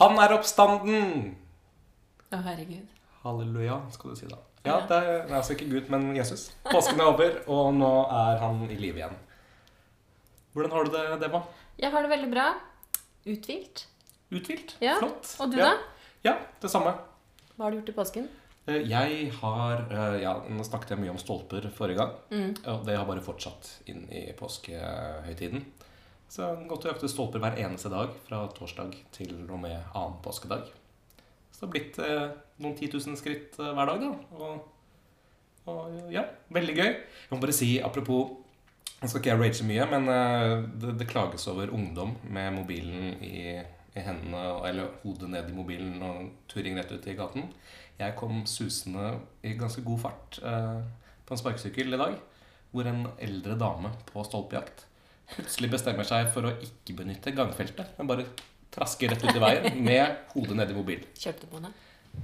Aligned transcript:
Han 0.00 0.18
er 0.18 0.32
oppstanden! 0.34 1.34
Å, 2.34 2.40
herregud. 2.42 2.88
Halleluja, 3.22 3.78
skal 3.94 4.12
du 4.12 4.18
si 4.18 4.28
da. 4.30 4.40
Ja, 4.64 4.78
det 4.88 4.96
er, 4.96 5.08
det 5.26 5.30
er 5.30 5.38
altså 5.38 5.54
ikke 5.54 5.68
Gud, 5.70 5.90
men 5.92 6.08
Jesus. 6.16 6.48
Påsken 6.66 7.00
er 7.00 7.10
over, 7.12 7.36
og 7.52 7.74
nå 7.76 7.90
er 8.10 8.40
han 8.42 8.62
i 8.66 8.78
live 8.80 9.00
igjen. 9.02 9.16
Hvordan 10.56 10.72
har 10.74 10.86
du 10.88 10.94
det, 10.94 11.04
Deva? 11.22 11.42
Jeg 11.80 11.92
har 11.92 12.04
det 12.06 12.10
veldig 12.14 12.30
bra. 12.32 12.46
Uthvilt. 13.28 13.84
Uthvilt? 14.34 14.74
Ja, 14.82 14.96
Flott. 15.02 15.34
Og 15.44 15.52
du, 15.52 15.58
ja. 15.60 15.70
da? 15.74 16.08
Ja, 16.24 16.34
det 16.62 16.70
samme. 16.72 16.94
Hva 17.54 17.66
har 17.66 17.74
du 17.74 17.80
gjort 17.80 17.92
i 17.92 17.96
påsken? 18.00 18.28
Eh, 18.66 18.80
Jeg 18.88 19.30
har 19.42 19.82
eh, 19.92 20.18
Ja, 20.24 20.34
nå 20.48 20.64
snakket 20.66 20.94
jeg 20.94 21.02
mye 21.04 21.12
om 21.14 21.20
stolper 21.20 21.66
forrige 21.76 22.00
gang. 22.00 22.14
Mm. 22.32 22.52
Og 22.72 22.84
det 22.88 22.96
har 22.98 23.06
bare 23.08 23.22
fortsatt 23.24 23.70
inn 23.92 24.06
i 24.10 24.26
påskehøytiden. 24.38 25.66
Så 26.34 26.48
gått 26.66 26.82
og 26.82 26.90
jaktet 26.90 27.12
stolper 27.12 27.42
hver 27.42 27.60
eneste 27.62 27.90
dag 27.92 28.14
fra 28.26 28.40
torsdag 28.56 28.94
til 29.14 29.34
og 29.44 29.58
med 29.62 29.76
annen 29.94 30.16
påskedag. 30.24 30.66
Så 31.54 31.60
det 31.60 31.66
har 31.66 31.72
blitt 31.74 31.98
eh, 32.02 32.30
noen 32.64 32.72
10 32.74 32.88
000 32.90 33.18
skritt 33.20 33.58
eh, 33.62 33.74
hver 33.76 33.90
dag, 33.92 34.00
da. 34.02 34.40
Og, 34.40 34.64
og 35.70 36.08
ja, 36.10 36.24
veldig 36.56 36.74
gøy. 36.74 36.88
Jeg 36.88 37.30
må 37.30 37.38
bare 37.44 37.54
si, 37.54 37.76
apropos 37.78 38.40
Nå 39.02 39.08
skal 39.10 39.20
ikke 39.20 39.30
jeg 39.34 39.40
rage 39.42 39.64
mye, 39.68 39.84
men 39.90 40.08
eh, 40.08 40.64
det, 40.80 40.94
det 40.98 41.06
klages 41.10 41.44
over 41.52 41.70
ungdom 41.76 42.14
med 42.32 42.54
mobilen 42.56 43.18
i, 43.22 43.60
i 43.60 44.02
hendene, 44.02 44.40
eller 44.64 44.94
hodet 45.02 45.28
ned 45.28 45.50
i 45.52 45.54
mobilen 45.54 46.02
og 46.02 46.30
turing 46.48 46.78
rett 46.78 46.94
ut 46.94 47.06
i 47.10 47.16
gaten. 47.18 47.50
Jeg 47.98 48.16
kom 48.18 48.42
susende 48.48 49.12
i 49.44 49.52
ganske 49.60 49.84
god 49.86 50.02
fart 50.06 50.40
eh, 50.40 50.80
på 51.28 51.36
en 51.36 51.42
sparkesykkel 51.42 51.94
i 51.94 52.00
dag, 52.00 52.16
hvor 52.72 52.90
en 52.90 53.04
eldre 53.22 53.58
dame 53.60 53.92
på 54.08 54.24
stolpejakt 54.26 54.86
plutselig 55.32 55.70
bestemmer 55.72 56.04
seg 56.08 56.28
for 56.34 56.48
å 56.50 56.52
ikke 56.64 56.96
benytte 57.00 57.32
gangfeltet, 57.34 57.94
men 57.98 58.06
bare 58.10 58.26
traske 58.74 59.08
rett 59.10 59.24
ut 59.24 59.34
i 59.36 59.40
veien 59.42 59.80
med 59.86 60.16
hodet 60.34 60.56
nedi 60.58 60.74
mobilen. 60.76 61.04
Kjørte 61.18 61.46
på 61.50 61.60
henne? 61.60 61.72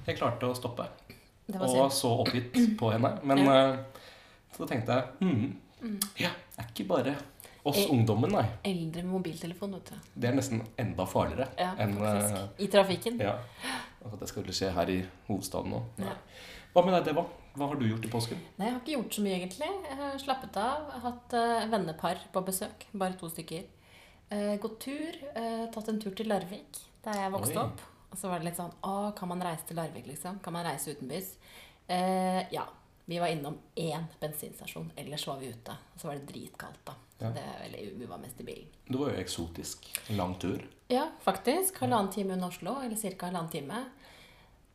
Jeg 0.06 0.18
klarte 0.18 0.46
å 0.50 0.54
stoppe, 0.58 0.86
og 1.58 1.90
så 1.94 2.12
oppgitt 2.24 2.56
på 2.78 2.92
henne. 2.92 3.16
Men 3.26 3.38
Ja. 3.44 3.56
eh, 3.72 3.78
så 4.56 4.66
tenkte 4.68 4.92
jeg 4.92 5.04
hmm, 5.20 6.00
ja, 6.18 6.30
det 6.56 6.58
er 6.64 6.72
ikke 6.74 6.86
bare 6.88 7.14
oss 7.64 7.76
El 7.78 7.90
ungdommen, 7.92 8.30
nei. 8.32 8.44
Eldre 8.64 9.02
med 9.04 9.12
mobiltelefon, 9.12 9.72
vet 9.76 9.90
du. 9.92 9.96
Det 10.20 10.28
er 10.30 10.34
nesten 10.36 10.62
enda 10.80 11.04
farligere 11.06 11.48
Ja, 11.58 11.74
enn 11.78 11.96
eh, 12.02 12.46
I 12.58 12.68
trafikken. 12.72 13.18
ja. 13.20 13.34
At 14.04 14.18
det 14.20 14.28
skal 14.30 14.44
skje 14.48 14.70
her 14.72 14.88
i 14.88 15.02
hovedstaden 15.28 15.70
nå. 15.74 15.82
Hva 16.70 16.82
med 16.86 16.94
deg, 16.94 17.08
Deva? 17.10 17.24
Hva 17.58 17.66
har 17.66 17.80
du 17.80 17.86
gjort 17.88 18.04
i 18.06 18.10
påsken? 18.12 18.42
Nei, 18.60 18.68
jeg 18.68 18.74
har 18.76 18.80
ikke 18.80 18.94
gjort 18.94 19.16
så 19.16 19.22
mye, 19.24 19.36
egentlig. 19.40 19.68
Jeg 19.88 19.96
har 19.98 20.18
slappet 20.22 20.58
av. 20.62 20.90
Hatt 21.02 21.34
uh, 21.34 21.64
vennepar 21.72 22.20
på 22.30 22.42
besøk. 22.46 22.84
Bare 22.92 23.18
to 23.18 23.30
stykker. 23.32 23.64
Uh, 24.30 24.54
gått 24.62 24.77
tur. 24.86 25.18
Uh, 25.34 25.64
tatt 25.74 25.90
en 25.90 25.98
tur 26.02 26.14
til 26.14 26.30
Larvik, 26.30 26.78
der 27.06 27.24
jeg 27.24 27.32
vokste 27.34 27.58
Oi. 27.58 27.64
opp. 27.64 27.82
Og 28.10 28.18
så 28.18 28.30
var 28.30 28.42
det 28.42 28.48
litt 28.48 28.58
sånn 28.58 28.72
Å, 28.86 28.92
kan 29.18 29.30
man 29.30 29.42
reise 29.46 29.66
til 29.68 29.78
Larvik, 29.78 30.06
liksom? 30.10 30.38
Kan 30.42 30.54
man 30.54 30.66
reise 30.66 30.94
utenbys? 30.94 31.34
Ja. 32.50 32.64
Vi 33.10 33.18
var 33.18 33.30
innom 33.30 33.56
én 33.78 34.05
bensinstasjon. 34.22 34.92
Ellers 34.98 35.27
var 35.27 35.38
vi 35.42 35.48
ute. 35.50 35.74
Og 35.94 35.98
så 35.98 36.06
var 36.06 36.18
det 36.18 36.28
dritkaldt, 36.30 36.82
da. 36.86 36.94
Så 37.18 37.24
Ja. 37.27 37.30
det 37.34 37.42
er 37.42 37.56
veldig, 37.64 37.98
vi 37.98 38.06
var 38.06 38.18
mest 38.22 38.40
i 38.40 38.44
bilen. 38.46 38.68
Det 38.86 38.98
var 38.98 39.10
jo 39.10 39.22
eksotisk. 39.22 39.88
En 40.10 40.16
lang 40.16 40.34
tur. 40.38 40.62
Ja, 40.88 41.08
faktisk. 41.22 41.78
Halvannen 41.82 42.12
time 42.14 42.34
unna 42.34 42.46
Oslo. 42.46 42.77
Eller 42.82 42.96
ca. 42.96 43.27
halvannen 43.27 43.50
time. 43.50 43.84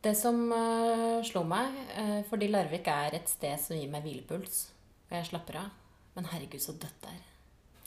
Det 0.05 0.11
som 0.17 0.37
uh, 0.53 1.21
slo 1.25 1.41
meg, 1.49 1.73
uh, 1.97 2.19
fordi 2.29 2.49
Larvik 2.53 2.85
er 2.91 3.15
et 3.17 3.29
sted 3.31 3.57
som 3.61 3.77
gir 3.79 3.89
meg 3.89 4.03
hvilepuls, 4.05 4.59
og 5.09 5.15
jeg 5.17 5.29
slapper 5.31 5.57
av 5.63 5.71
Men 6.15 6.27
herregud, 6.31 6.61
så 6.63 6.75
dødt 6.77 7.01
det 7.07 7.13
er. 7.15 7.23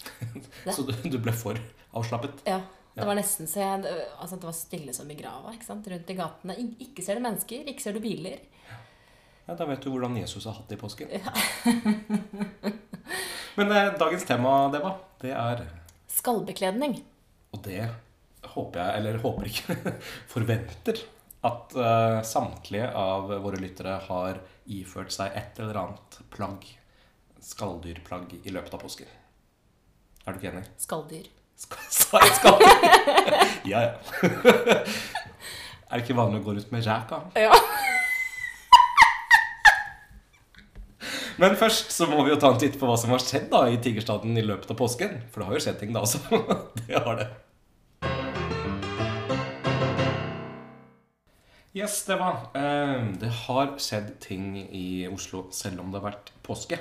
Så 0.74 0.82
du, 0.86 0.92
du 1.10 1.16
ble 1.22 1.32
for 1.34 1.58
avslappet? 1.96 2.42
Ja. 2.46 2.60
Det 2.98 3.06
var 3.06 3.14
nesten 3.18 3.46
så 3.46 3.60
jeg 3.62 3.86
Altså, 4.18 4.36
det 4.40 4.46
var 4.48 4.54
stille 4.56 4.92
som 4.94 5.10
i 5.10 5.14
grava 5.18 5.52
ikke 5.54 5.66
sant? 5.68 5.86
rundt 5.90 6.08
i 6.10 6.16
gatene. 6.18 6.54
Ik- 6.58 6.80
Ikke 6.88 7.04
ser 7.06 7.18
du 7.18 7.22
mennesker, 7.22 7.66
ikke 7.70 7.82
ser 7.84 7.94
du 7.94 8.00
biler. 8.02 8.40
Ja, 9.46 9.54
Da 9.54 9.66
vet 9.70 9.82
du 9.84 9.90
hvordan 9.92 10.16
Jesus 10.18 10.44
har 10.50 10.56
hatt 10.58 10.68
det 10.68 10.78
i 10.78 10.80
påsken. 10.82 11.12
Ja. 11.14 11.30
Men 13.58 13.72
eh, 13.74 13.92
dagens 13.98 14.26
tema, 14.28 14.56
Deva, 14.74 14.92
det 15.22 15.32
er 15.34 15.62
Skallbekledning. 16.10 16.98
Og 17.54 17.62
det 17.64 17.86
håper 18.54 18.82
jeg, 18.82 18.98
eller 19.00 19.22
håper 19.22 19.48
ikke, 19.50 19.78
forventer 20.34 21.00
at 21.46 21.74
uh, 21.78 22.18
samtlige 22.26 22.88
av 22.98 23.28
våre 23.44 23.60
lyttere 23.62 23.98
har 24.08 24.40
iført 24.66 25.12
seg 25.14 25.36
et 25.38 25.58
eller 25.62 25.76
annet 25.84 26.18
plagg, 26.34 26.64
skalldyrplagg, 27.44 28.32
i 28.42 28.50
løpet 28.54 28.74
av 28.74 28.82
påsken. 28.82 29.06
Er 30.26 30.34
du 30.34 30.40
ikke 30.40 30.50
enig? 30.52 30.64
Skalldyr. 30.82 31.28
Skal- 31.58 31.86
Sa 31.94 32.18
jeg 32.24 32.34
skalldyr? 32.40 32.74
ja, 33.72 33.80
ja. 33.86 33.92
er 35.88 35.94
det 35.94 36.02
ikke 36.04 36.18
vanlig 36.18 36.42
å 36.42 36.46
gå 36.50 36.56
ut 36.58 36.72
med 36.74 36.86
ræka? 36.86 37.22
Ja. 37.38 37.54
Men 41.38 41.54
først 41.58 41.92
så 41.94 42.08
må 42.10 42.24
vi 42.26 42.32
jo 42.32 42.38
ta 42.42 42.50
en 42.50 42.58
titt 42.58 42.74
på 42.80 42.86
hva 42.88 42.96
som 42.98 43.12
har 43.14 43.22
skjedd 43.22 43.46
da 43.52 43.60
i 43.70 43.78
Tigerstaden 43.82 44.34
i 44.34 44.42
løpet 44.42 44.72
av 44.74 44.78
påsken. 44.80 45.20
For 45.30 45.38
det 45.40 45.46
har 45.48 45.54
jo 45.54 45.62
skjedd 45.68 45.78
ting 45.80 45.92
da 45.94 46.02
også. 46.02 46.18
det 46.88 46.98
har 46.98 47.14
det. 47.20 47.28
Yes, 51.76 52.04
det 52.08 52.16
var. 52.18 52.48
eh, 52.54 53.12
Det 53.20 53.28
har 53.46 53.74
skjedd 53.78 54.14
ting 54.20 54.56
i 54.72 55.06
Oslo 55.12 55.46
selv 55.52 55.80
om 55.80 55.90
det 55.92 56.00
har 56.00 56.10
vært 56.12 56.32
påske. 56.42 56.78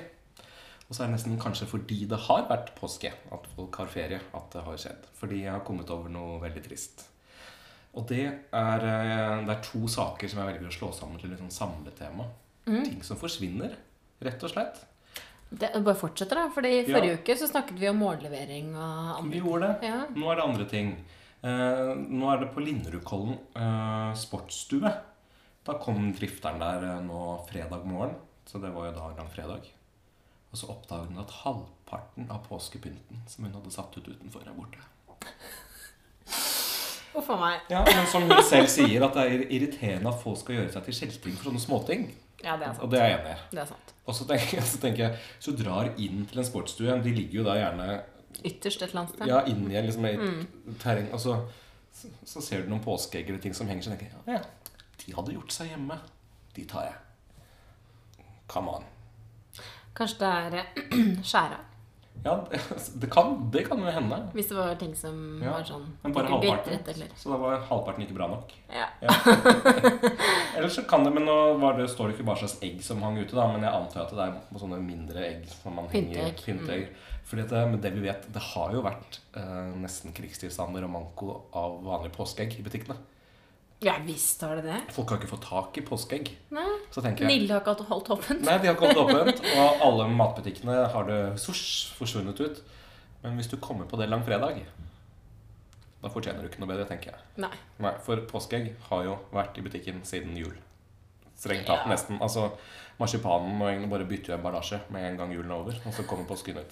Og 0.89 0.95
så 0.95 1.03
er 1.03 1.07
det 1.09 1.17
nesten 1.17 1.37
kanskje 1.39 1.67
fordi 1.67 2.05
det 2.07 2.17
har 2.29 2.45
vært 2.47 2.69
påske, 2.79 3.11
at 3.31 3.47
folk 3.55 3.75
har 3.75 3.87
ferie, 3.91 4.19
at 4.33 4.49
det 4.53 4.63
har 4.63 4.77
skjedd. 4.79 5.05
Fordi 5.19 5.41
jeg 5.43 5.51
har 5.51 5.59
kommet 5.67 5.89
over 5.91 6.09
noe 6.09 6.39
veldig 6.39 6.63
trist. 6.63 7.03
Og 7.97 8.07
det 8.07 8.21
er, 8.53 8.79
eh, 8.85 9.45
det 9.45 9.49
er 9.57 9.61
to 9.63 9.87
saker 9.87 10.27
som 10.29 10.39
jeg 10.39 10.53
velger 10.53 10.69
å 10.69 10.77
slå 10.79 10.93
sammen 10.93 11.19
til 11.19 11.33
et 11.33 11.39
sånn 11.39 11.51
samletema. 11.51 12.25
Ting 12.67 13.01
som 13.03 13.15
forsvinner, 13.17 13.75
rett 14.21 14.43
og 14.43 14.49
slett. 14.51 14.85
Det, 15.49 15.69
bare 15.83 15.95
fortsetter, 15.95 16.35
da. 16.35 16.49
Fordi 16.49 16.67
i 16.81 16.85
forrige 16.85 17.19
uke 17.21 17.35
så 17.39 17.47
snakket 17.47 17.79
vi 17.79 17.87
om 17.87 17.97
mållevering 17.99 18.73
og 18.75 19.29
Vi 19.31 19.39
gjorde 19.39 19.69
det. 19.79 19.87
Ja. 19.87 20.05
Nå 20.13 20.31
er 20.31 20.35
det 20.35 20.43
andre 20.43 20.65
ting. 20.67 20.97
Eh, 21.45 21.91
nå 22.09 22.29
er 22.33 22.41
det 22.41 22.49
på 22.55 22.63
Linderudkollen 22.65 23.37
eh, 23.55 24.13
sportsstue. 24.17 24.91
Da 25.67 25.75
kom 25.83 26.09
drifteren 26.17 26.61
der 26.63 26.85
eh, 26.87 27.01
nå 27.05 27.21
fredag 27.49 27.85
morgen, 27.87 28.15
så 28.47 28.61
det 28.63 28.71
var 28.73 28.89
jo 28.89 28.95
da 28.97 29.09
langfredag. 29.19 29.67
Og 30.51 30.57
så 30.61 30.69
oppdaget 30.71 31.11
hun 31.11 31.21
at 31.21 31.33
halvparten 31.43 32.29
av 32.33 32.45
påskepynten 32.47 33.25
som 33.29 33.45
hun 33.45 33.53
hadde 33.57 33.73
satt 33.75 33.97
ut 33.99 34.07
utenfor, 34.07 34.45
er 34.47 34.55
borte. 34.57 34.79
Uff 37.17 37.29
a 37.33 37.37
meg. 37.41 37.61
Ja, 37.71 37.81
Men 37.87 38.05
som 38.09 38.25
hun 38.29 38.43
selv 38.45 38.69
sier, 38.71 39.03
at 39.07 39.15
det 39.17 39.23
er 39.25 39.45
irriterende 39.57 40.11
at 40.11 40.21
folk 40.21 40.37
skal 40.41 40.59
gjøre 40.59 40.73
seg 40.75 40.85
til 40.85 40.97
kjeltring 41.01 41.37
for 41.37 41.49
sånne 41.49 41.63
småting. 41.63 42.03
Ja, 42.45 42.53
det 42.61 42.67
er 42.67 42.73
sant. 42.75 42.83
Og 42.85 42.91
det 42.93 42.99
er 43.01 43.07
jeg 43.09 43.21
enig 43.23 43.33
i. 43.33 43.93
Og 44.07 44.15
så 44.17 44.27
tenker, 44.29 45.01
jeg- 45.03 45.17
så 45.43 45.53
drar 45.57 45.89
inn 45.97 46.25
til 46.29 46.39
en 46.39 46.45
sportsstue 46.47 46.93
De 47.03 47.11
ligger 47.15 47.41
jo 47.41 47.47
da 47.47 47.55
gjerne 47.57 47.87
Ytterst 48.43 48.81
et 48.81 48.89
eller 48.89 49.01
annet 49.01 49.15
sted. 49.15 49.29
Ja, 49.29 49.39
inn 49.49 49.63
i 49.71 49.81
liksom 49.81 50.05
et 50.09 50.77
terreng. 50.81 51.09
Og 51.15 51.21
så, 51.23 51.39
så, 51.93 52.11
så 52.25 52.43
ser 52.43 52.63
du 52.63 52.71
noen 52.71 52.83
påskeegg 52.83 53.29
eller 53.31 53.41
ting 53.41 53.55
som 53.57 53.69
henger, 53.69 53.87
så 53.87 53.93
tenker 53.93 54.11
jeg 54.11 54.35
ja, 54.35 54.37
ja, 54.37 54.75
de 55.03 55.15
hadde 55.15 55.33
gjort 55.37 55.55
seg 55.55 55.71
hjemme. 55.73 55.97
De 56.55 56.65
tar 56.69 56.89
jeg. 56.89 58.27
Come 58.51 58.77
on. 58.79 58.85
Kanskje 59.97 60.19
det 60.21 60.29
er 60.29 60.59
eh, 60.61 61.23
skjæra. 61.31 61.57
Ja, 62.25 62.33
det, 63.01 63.09
kan, 63.13 63.35
det 63.53 63.61
kan 63.67 63.79
jo 63.83 63.91
hende. 63.93 64.17
Hvis 64.33 64.49
det 64.49 64.57
var 64.57 64.75
ting 64.79 64.93
som 64.97 65.17
Ja, 65.43 65.53
var 65.57 65.63
sånn 65.67 65.85
Men 66.03 66.15
bare 66.15 66.31
halvparten. 66.31 66.79
eller 66.93 67.11
Så 67.15 67.29
da 67.31 67.37
var 67.41 67.59
halvparten 67.69 68.03
ikke 68.07 68.17
bra 68.17 68.27
nok. 68.31 68.51
ja. 68.73 68.87
Eller 70.57 70.69
så 70.73 70.81
kan 70.89 71.03
det, 71.05 71.11
men 71.13 71.25
nå 71.27 71.35
var 71.61 71.77
det, 71.77 71.85
står 71.91 72.09
det 72.09 72.15
ikke 72.17 72.25
hva 72.31 72.35
slags 72.39 72.55
egg 72.65 72.79
som 72.81 73.01
hang 73.05 73.19
ute, 73.19 73.35
da, 73.37 73.43
men 73.53 73.61
jeg 73.61 73.73
antar 73.77 74.07
at 74.07 74.13
det 74.17 74.23
er 74.25 74.57
sånne 74.57 74.79
mindre 74.81 75.21
egg 75.27 75.43
som 75.51 75.75
man 75.77 75.85
henger 75.91 76.31
Pynteegg. 76.33 76.41
Pynteegg. 76.47 76.87
Fordi 77.27 77.43
det, 77.51 77.61
med 77.73 77.81
det 77.83 77.91
vi 77.93 78.01
vet, 78.07 78.25
det 78.33 78.41
har 78.53 78.73
jo 78.73 78.81
vært 78.85 79.19
eh, 79.37 79.69
nesten 79.83 80.15
krigstilstander 80.17 80.85
og 80.87 80.93
manko 80.95 81.29
av 81.59 81.77
vanlige 81.85 82.15
påskeegg 82.15 82.55
i 82.57 82.65
butikkene. 82.65 82.95
Ja 83.85 83.93
visst 84.05 84.41
har 84.41 84.55
det 84.57 84.63
det. 84.65 84.79
Folk 84.95 85.09
har 85.11 85.19
ikke 85.19 85.29
fått 85.29 85.45
tak 85.45 85.77
i 85.77 85.83
påskeegg. 85.85 86.31
Nei. 86.55 86.65
Så 86.93 87.01
tenker 87.05 87.25
jeg 87.27 87.29
Nille 87.33 87.53
har 87.53 87.61
ikke 87.61 87.85
holdt 87.91 88.09
åpent. 88.15 88.41
Nei, 88.45 88.57
de 88.57 88.67
har 88.71 88.75
ikke 88.77 88.87
holdt 88.89 89.03
åpent, 89.05 89.41
og 89.57 89.83
alle 89.85 90.07
matbutikkene 90.17 90.77
har 90.95 91.05
det 91.09 91.19
svosj 91.43 91.93
forsvunnet 91.99 92.39
ut. 92.41 92.63
Men 93.23 93.35
hvis 93.37 93.49
du 93.51 93.57
kommer 93.61 93.85
på 93.89 93.97
det 94.01 94.09
langfredag, 94.09 94.63
da 96.01 96.09
fortjener 96.13 96.41
du 96.45 96.49
ikke 96.51 96.61
noe 96.61 96.69
bedre, 96.69 96.85
tenker 96.89 97.11
jeg. 97.13 97.21
Nei. 97.41 97.51
Nei, 97.81 97.93
For 98.05 98.21
påskeegg 98.29 98.71
har 98.89 99.03
jo 99.07 99.15
vært 99.33 99.57
i 99.57 99.63
butikken 99.65 100.03
siden 100.05 100.35
jul. 100.37 100.53
Strengt 101.37 101.65
tatt 101.69 101.85
Ja. 101.85 101.91
nesten. 101.93 102.19
Altså, 102.21 102.51
Marsipanen 102.99 103.57
må 103.59 103.67
egentlig 103.69 103.89
bare 103.91 104.05
bytte 104.09 104.33
emballasje 104.33 104.79
med 104.89 105.03
en 105.11 105.17
gang 105.17 105.33
julen 105.33 105.51
er 105.51 105.59
over, 105.61 105.75
og 105.85 105.93
så 105.93 106.05
kommer 106.09 106.25
påsken 106.29 106.57
ut. 106.57 106.71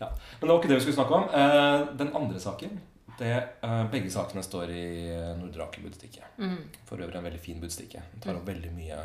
Ja. 0.00 0.08
Men 0.40 0.48
det 0.48 0.48
var 0.50 0.58
ikke 0.58 0.68
det 0.72 0.78
vi 0.80 0.84
skulle 0.86 0.98
snakke 0.98 1.14
om. 1.14 1.28
Eh, 1.30 1.96
den 1.98 2.10
andre 2.18 2.40
saken 2.42 2.80
det, 3.22 3.34
eh, 3.62 3.84
Begge 3.90 4.10
sakene 4.10 4.42
står 4.42 4.72
i 4.74 4.86
eh, 5.12 5.30
Nordre 5.38 5.66
Aker 5.68 5.84
budstikke. 5.84 6.26
Mm. 6.42 6.58
For 6.88 6.98
øvrig 6.98 7.20
en 7.20 7.28
veldig 7.28 7.42
fin 7.42 7.60
budstikke. 7.62 8.02
Den 8.14 8.24
tar 8.24 8.38
opp 8.38 8.48
veldig 8.48 8.72
mye 8.74 8.98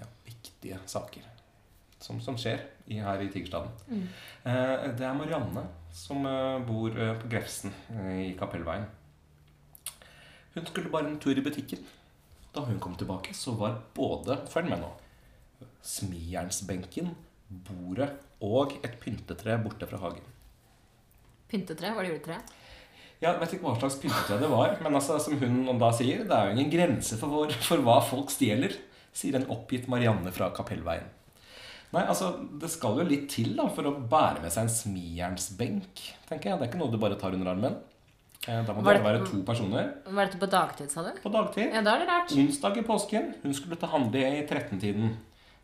ja, 0.00 0.08
viktige 0.26 0.80
saker 0.90 1.28
som, 2.02 2.18
som 2.20 2.36
skjer 2.40 2.64
i, 2.90 2.98
her 3.00 3.22
i 3.22 3.30
Tigerstaden. 3.32 3.70
Mm. 3.86 4.08
Eh, 4.50 4.88
det 4.98 5.06
er 5.06 5.14
Marianne 5.18 5.68
som 5.94 6.26
bor 6.66 6.90
på 6.90 7.28
Grefsen 7.30 7.70
i 8.18 8.32
Kapellveien. 8.34 8.88
Hun 10.56 10.66
skulle 10.66 10.90
bare 10.90 11.06
en 11.06 11.20
tur 11.22 11.38
i 11.38 11.44
butikken. 11.44 11.84
Da 12.54 12.64
hun 12.66 12.80
kom 12.82 12.96
tilbake, 12.98 13.30
så 13.34 13.54
var 13.58 13.78
både 13.94 14.40
Følg 14.50 14.72
med 14.72 14.82
nå. 14.82 14.90
Smijernsbenken, 15.86 17.12
bordet 17.46 18.10
og 18.42 18.74
et 18.82 18.98
pyntetre 19.02 19.54
borte 19.62 19.86
fra 19.86 20.02
hagen. 20.02 20.26
Pyntetre? 21.50 21.94
Var 21.94 22.02
det 22.02 22.12
juletre? 22.12 22.42
Jeg 23.22 23.38
vet 23.40 23.52
ikke 23.54 23.64
hva 23.64 23.76
slags 23.78 23.96
pyntetre 24.02 24.38
det 24.40 24.48
var, 24.50 24.76
men 24.82 24.94
altså, 24.98 25.18
som 25.22 25.38
hun 25.38 25.78
da 25.78 25.90
sier, 25.96 26.24
det 26.28 26.34
er 26.34 26.50
jo 26.50 26.56
ingen 26.58 26.70
grense 26.72 27.16
for, 27.16 27.28
hvor, 27.28 27.52
for 27.64 27.78
hva 27.86 28.00
folk 28.04 28.30
stjeler, 28.30 28.74
sier 29.14 29.36
en 29.38 29.46
oppgitt 29.54 29.86
Marianne 29.88 30.32
fra 30.34 30.50
Kapellveien. 30.50 31.06
Nei, 31.94 32.02
altså, 32.10 32.32
Det 32.60 32.68
skal 32.70 32.98
jo 32.98 33.04
litt 33.06 33.28
til 33.30 33.52
da, 33.56 33.68
for 33.70 33.86
å 33.86 33.92
bære 34.10 34.42
med 34.42 34.50
seg 34.52 34.64
en 34.66 34.72
smijernsbenk. 34.74 36.00
tenker 36.28 36.50
jeg. 36.50 36.58
Det 36.58 36.66
er 36.66 36.72
ikke 36.72 36.80
noe 36.82 36.90
du 36.90 36.98
bare 36.98 37.16
tar 37.20 37.32
under 37.36 37.52
armen. 37.52 37.76
Eh, 38.48 38.62
Da 38.66 38.72
må 38.74 38.82
det 38.84 38.96
det- 38.98 39.04
være 39.04 39.24
to 39.24 39.42
personer 39.42 39.94
Var 40.04 40.26
dette 40.26 40.38
på 40.38 40.50
dagtid, 40.50 40.90
sa 40.90 41.02
du? 41.02 41.12
på 41.22 41.30
dagtid. 41.32 41.72
Ja, 41.72 41.80
da 41.80 41.94
er 41.94 41.98
det 42.00 42.08
rart. 42.08 42.28
Onsdag 42.32 42.76
i 42.76 42.82
påsken. 42.82 43.34
Hun 43.42 43.54
skulle 43.54 43.76
til 43.78 43.88
handle 43.88 44.18
i 44.20 44.42
13-tiden. 44.46 45.16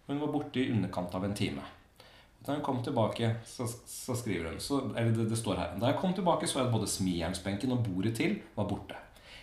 Hun 0.07 0.21
var 0.21 0.29
borte 0.29 0.57
i 0.57 0.71
underkant 0.71 1.15
av 1.15 1.25
en 1.25 1.35
time. 1.35 1.61
Da 2.47 2.55
hun 2.55 2.63
kom 2.65 2.81
tilbake, 2.85 3.35
så, 3.45 3.67
så 3.87 4.17
skriver 4.17 4.51
hun 4.51 4.61
så, 4.65 4.81
Eller 4.97 5.13
det, 5.13 5.29
det 5.29 5.39
står 5.39 5.59
her. 5.61 5.75
Da 5.81 5.91
jeg 5.91 6.01
kom 6.01 6.15
tilbake, 6.17 6.49
så 6.49 6.61
jeg 6.61 6.71
at 6.71 6.75
både 6.75 6.89
smijernsbenken 6.89 7.75
og 7.77 7.85
bordet 7.85 8.15
til 8.17 8.39
var 8.57 8.69
borte. 8.71 8.97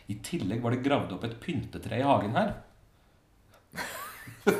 I 0.08 0.18
tillegg 0.24 0.64
var 0.64 0.74
det 0.74 0.84
gravd 0.86 1.14
opp 1.18 1.28
et 1.28 1.38
pyntetre 1.44 2.00
i 2.00 2.06
hagen 2.08 2.38
her. 2.38 2.56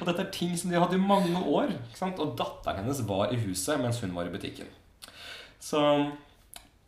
og 0.00 0.04
dette 0.08 0.24
er 0.24 0.32
ting 0.34 0.56
som 0.58 0.72
de 0.72 0.80
hadde 0.82 0.98
i 0.98 1.02
mange 1.02 1.38
år. 1.38 1.72
Og 2.10 2.34
datteren 2.38 2.82
hennes 2.82 3.04
var 3.08 3.32
i 3.32 3.40
huset 3.46 3.80
mens 3.80 4.02
hun 4.04 4.14
var 4.16 4.28
i 4.28 4.34
butikken. 4.34 4.68
Så 5.62 5.80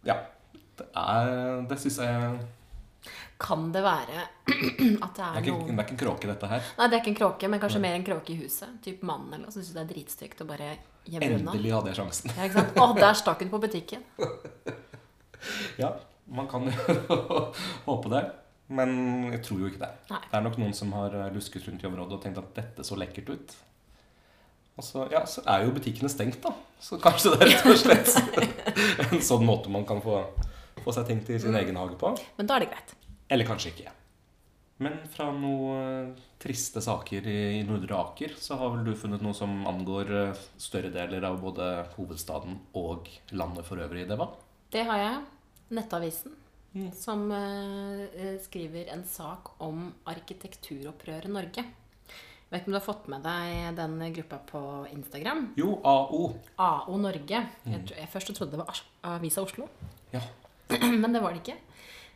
ja. 0.05 0.19
Det, 0.73 0.89
er, 0.97 1.63
det 1.69 1.77
syns 1.81 1.99
jeg 2.01 2.37
Kan 3.43 3.69
det 3.75 3.83
være 3.83 4.21
at 4.23 4.47
det 4.47 5.19
det 5.19 5.25
er, 5.25 5.35
er 5.35 5.41
ikke, 5.43 5.57
noen 5.57 5.73
det 5.73 5.75
er 5.75 5.87
ikke 5.87 5.97
en 5.97 6.01
kråke, 6.05 6.31
dette 6.31 6.51
her. 6.53 6.71
Nei, 6.79 6.87
det 6.89 6.97
er 6.97 7.03
ikke 7.03 7.13
en 7.15 7.19
kråke, 7.19 7.51
men 7.51 7.63
kanskje 7.63 7.83
mer 7.83 7.99
en 7.99 8.07
kråke 8.07 8.35
i 8.35 8.39
huset. 8.39 8.77
Typ 8.85 9.03
mannen 9.09 9.33
eller 9.35 9.49
noe. 9.49 9.55
Syns 9.55 9.73
det 9.75 9.83
er 9.83 9.91
dritstygt 9.91 10.45
å 10.45 10.47
bare 10.49 10.71
gjemme 11.09 11.33
unna. 11.41 11.51
Endelig 11.57 11.75
hadde 11.75 11.91
jeg 11.93 11.99
sjansen. 11.99 12.35
Ja, 12.37 12.47
ikke 12.47 12.61
sant? 12.61 12.79
Å, 12.79 12.87
der 13.01 13.19
stakk 13.19 13.43
hun 13.43 13.53
på 13.53 13.63
butikken. 13.67 14.07
Ja, 15.75 15.89
man 16.31 16.47
kan 16.47 16.69
jo 16.71 16.99
håpe 17.89 18.13
det. 18.13 18.21
Men 18.73 18.93
jeg 19.33 19.43
tror 19.45 19.65
jo 19.65 19.69
ikke 19.73 19.83
det. 19.83 19.91
Nei. 20.13 20.21
Det 20.31 20.39
er 20.39 20.45
nok 20.47 20.57
noen 20.63 20.77
som 20.77 20.93
har 20.97 21.13
eh, 21.19 21.29
lusket 21.35 21.67
rundt 21.67 21.83
i 21.83 21.89
området 21.89 22.17
og 22.17 22.23
tenkt 22.23 22.39
at 22.41 22.53
dette 22.57 22.87
så 22.87 22.97
lekkert 22.97 23.33
ut. 23.35 23.57
Og 24.79 24.87
så, 24.87 25.05
ja, 25.13 25.25
så 25.29 25.43
er 25.51 25.67
jo 25.67 25.75
butikkene 25.77 26.09
stengt, 26.09 26.39
da. 26.47 26.55
Så 26.81 26.97
kanskje 27.03 27.35
det 27.35 27.43
er 27.45 27.51
rett 27.53 27.67
og 27.69 27.77
slett 27.83 28.15
en 29.11 29.21
sånn 29.21 29.45
måte 29.45 29.73
man 29.73 29.85
kan 29.89 30.01
få, 30.05 30.23
få 30.81 30.95
seg 30.97 31.11
ting 31.11 31.21
til 31.27 31.43
sin 31.43 31.59
egen 31.59 31.77
hage 31.77 31.99
på. 32.01 32.15
Men 32.39 32.49
da 32.49 32.57
er 32.57 32.65
det 32.65 32.71
greit. 32.73 32.95
Eller 33.33 33.49
kanskje 33.49 33.73
ikke. 33.73 33.93
Men 34.83 34.97
fra 35.13 35.29
noen 35.33 36.13
triste 36.43 36.81
saker 36.83 37.27
i 37.31 37.61
Nordre 37.65 37.97
Aker, 38.03 38.33
så 38.41 38.57
har 38.59 38.73
vel 38.75 38.85
du 38.89 38.97
funnet 38.99 39.23
noe 39.23 39.35
som 39.37 39.61
angår 39.71 40.11
eh, 40.19 40.41
større 40.61 40.91
deler 40.93 41.23
av 41.29 41.39
både 41.43 41.69
hovedstaden 41.95 42.57
og 42.81 43.07
landet 43.37 43.65
for 43.69 43.81
øvrig, 43.85 44.09
Deva? 44.11 44.27
Det 44.75 44.83
har 44.89 44.99
jeg. 45.05 45.21
Nettavisen. 45.79 46.35
Mm. 46.75 46.89
Som 46.97 47.27
eh, 47.37 48.35
skriver 48.43 48.91
en 48.95 49.05
sak 49.07 49.53
om 49.63 49.91
arkitekturopprøret 50.09 51.31
Norge. 51.31 51.63
Jeg 51.63 52.51
vet 52.59 52.63
ikke 52.65 52.69
om 52.69 52.75
du 52.75 52.81
har 52.81 52.85
fått 52.85 53.07
med 53.13 53.23
deg 53.25 53.77
den 53.79 53.95
gruppa 54.19 54.39
på 54.51 54.61
Instagram? 54.93 55.47
Jo, 55.57 55.77
AO. 55.89 56.25
AO 56.61 56.99
Norge. 57.01 57.39
Tro- 57.65 57.97
jeg 57.97 58.11
først 58.13 58.33
trodde 58.37 58.57
det 58.59 58.65
var 58.65 58.83
Avisa 59.15 59.45
Oslo, 59.47 59.69
Ja. 60.13 60.21
men 61.03 61.13
det 61.13 61.21
var 61.23 61.33
det 61.37 61.41
ikke. 61.45 61.57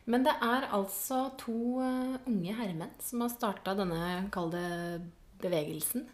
Men 0.07 0.23
det 0.23 0.33
er 0.39 0.69
altså 0.71 1.25
to 1.39 1.81
eh, 1.83 2.15
unge 2.29 2.55
herremenn 2.55 2.93
som 3.03 3.25
har 3.25 3.33
starta 3.33 3.73
denne, 3.75 4.29
kall 4.31 4.53
det, 4.53 4.67
bevegelsen. 5.41 6.05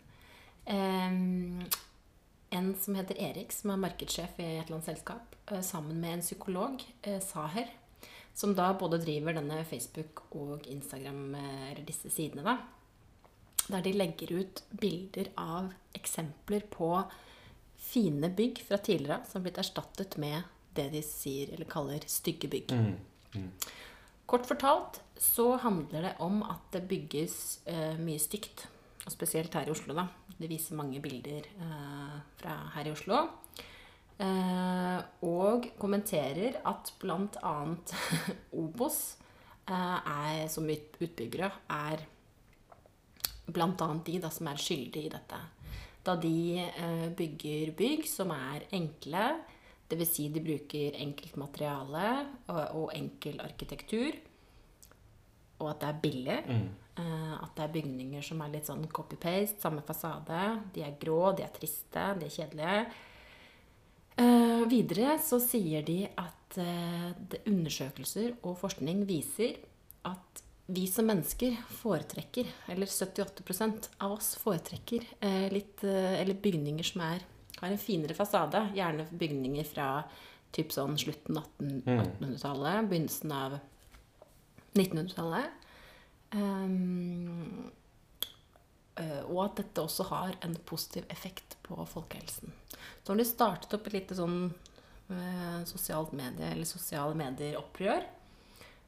Em, 0.66 1.62
en 2.54 2.72
som 2.82 2.98
heter 2.98 3.20
Erik, 3.22 3.54
som 3.54 3.74
er 3.74 3.84
markedssjef 3.84 4.40
i 4.42 4.48
et 4.48 4.64
eller 4.64 4.80
annet 4.80 4.90
selskap, 4.90 5.38
eh, 5.52 5.62
sammen 5.62 6.02
med 6.02 6.18
en 6.18 6.26
psykolog, 6.26 6.82
eh, 7.04 7.20
Saher, 7.22 7.70
som 8.34 8.56
da 8.58 8.72
både 8.74 8.98
driver 9.04 9.38
denne 9.38 9.62
Facebook- 9.70 10.26
og 10.34 10.66
Instagram, 10.66 11.36
eller 11.36 11.86
disse 11.86 12.10
sidene, 12.10 12.42
da. 12.42 12.58
Der 13.70 13.86
de 13.86 13.94
legger 13.94 14.34
ut 14.40 14.64
bilder 14.74 15.30
av 15.38 15.70
eksempler 15.94 16.66
på 16.66 16.90
fine 17.78 18.34
bygg 18.34 18.66
fra 18.66 18.82
tidligere 18.82 19.22
som 19.28 19.38
har 19.38 19.46
blitt 19.46 19.62
erstattet 19.62 20.18
med 20.18 20.42
det 20.74 20.90
de 20.92 21.04
sier 21.06 21.54
eller 21.54 21.70
kaller 21.70 22.02
stygge 22.10 22.50
bygg. 22.50 22.74
Kort 24.30 24.48
fortalt 24.50 25.02
så 25.20 25.54
handler 25.62 26.08
det 26.08 26.14
om 26.24 26.42
at 26.48 26.70
det 26.74 26.88
bygges 26.90 27.36
eh, 27.70 28.00
mye 28.00 28.22
stygt. 28.22 28.68
Og 29.04 29.12
spesielt 29.12 29.54
her 29.54 29.68
i 29.68 29.74
Oslo, 29.74 29.96
da. 29.98 30.08
Det 30.38 30.48
viser 30.50 30.80
mange 30.80 31.02
bilder 31.04 31.44
eh, 31.44 32.20
fra 32.40 32.56
her 32.76 32.88
i 32.88 32.94
Oslo. 32.94 33.20
Eh, 34.24 35.00
og 35.28 35.68
kommenterer 35.80 36.62
at 36.70 36.94
bl.a. 37.02 37.56
Obos, 38.64 39.00
eh, 39.68 39.98
er, 40.00 40.48
som 40.52 40.70
utbyggere, 40.70 41.52
er 41.76 42.06
bl.a. 43.52 43.90
de 44.08 44.20
da, 44.24 44.32
som 44.32 44.48
er 44.48 44.62
skyldige 44.62 45.10
i 45.10 45.14
dette. 45.14 45.42
Da 46.04 46.16
de 46.20 46.38
eh, 46.64 47.10
bygger 47.16 47.74
bygg 47.80 48.08
som 48.10 48.32
er 48.36 48.68
enkle, 48.76 49.28
dvs. 49.94 50.14
Si 50.18 50.30
de 50.34 50.44
bruker 50.44 51.00
enkelt 51.02 51.40
materiale 51.40 52.08
og, 52.50 52.64
og 52.84 52.94
enkel 52.98 53.40
arkitektur, 53.44 54.18
og 55.62 55.70
at 55.72 55.84
det 55.84 55.90
er 55.90 56.02
billig. 56.04 56.40
Eh, 56.94 57.34
at 57.42 57.56
det 57.58 57.64
er 57.66 57.74
bygninger 57.74 58.26
som 58.26 58.44
er 58.46 58.52
litt 58.54 58.70
sånn 58.70 58.86
copy-paste, 58.94 59.62
samme 59.64 59.82
fasade. 59.86 60.44
De 60.76 60.84
er 60.86 61.00
grå, 61.02 61.32
de 61.34 61.46
er 61.46 61.54
triste, 61.56 62.06
de 62.20 62.28
er 62.28 62.36
kjedelige. 62.36 62.86
Uh, 64.14 64.62
videre 64.70 65.16
så 65.26 65.40
sier 65.42 65.82
de 65.82 66.04
at 66.06 66.58
uh, 66.62 67.08
det 67.18 67.40
undersøkelser 67.50 68.36
og 68.46 68.60
forskning 68.60 69.00
viser 69.10 69.56
at 70.06 70.44
vi 70.70 70.84
som 70.86 71.10
mennesker 71.10 71.56
foretrekker, 71.80 72.52
eller 72.70 72.88
78 72.88 73.90
av 73.98 74.14
oss 74.14 74.30
foretrekker, 74.40 75.04
litt, 75.52 75.84
eller 75.84 76.40
bygninger 76.40 76.88
som 76.88 77.02
er, 77.04 77.26
har 77.64 77.74
en 77.74 77.82
finere 77.82 78.16
fasade. 78.18 78.62
Gjerne 78.76 79.08
bygninger 79.12 79.68
fra 79.68 79.90
typ 80.54 80.74
sånn 80.74 80.98
slutten 81.02 81.40
av 81.40 81.48
1800-tallet, 81.60 82.90
begynnelsen 82.90 83.34
av 83.34 83.58
1900-tallet. 84.78 85.62
Um, 86.34 87.70
eh, 89.00 89.22
og 89.28 89.40
at 89.48 89.62
dette 89.62 89.86
også 89.86 90.08
har 90.10 90.36
en 90.46 90.56
positiv 90.66 91.08
effekt 91.14 91.58
på 91.66 91.78
folkehelsen. 91.90 92.54
Så 93.04 93.14
har 93.14 93.22
de 93.22 93.28
startet 93.28 93.74
opp 93.78 93.90
et 93.90 93.98
lite 93.98 94.18
sånn 94.18 94.38
eh, 94.50 95.60
sosialt 95.70 96.14
medie, 96.18 96.52
eller 96.52 96.70
sosiale 96.70 97.18
medier-opprør. 97.18 98.06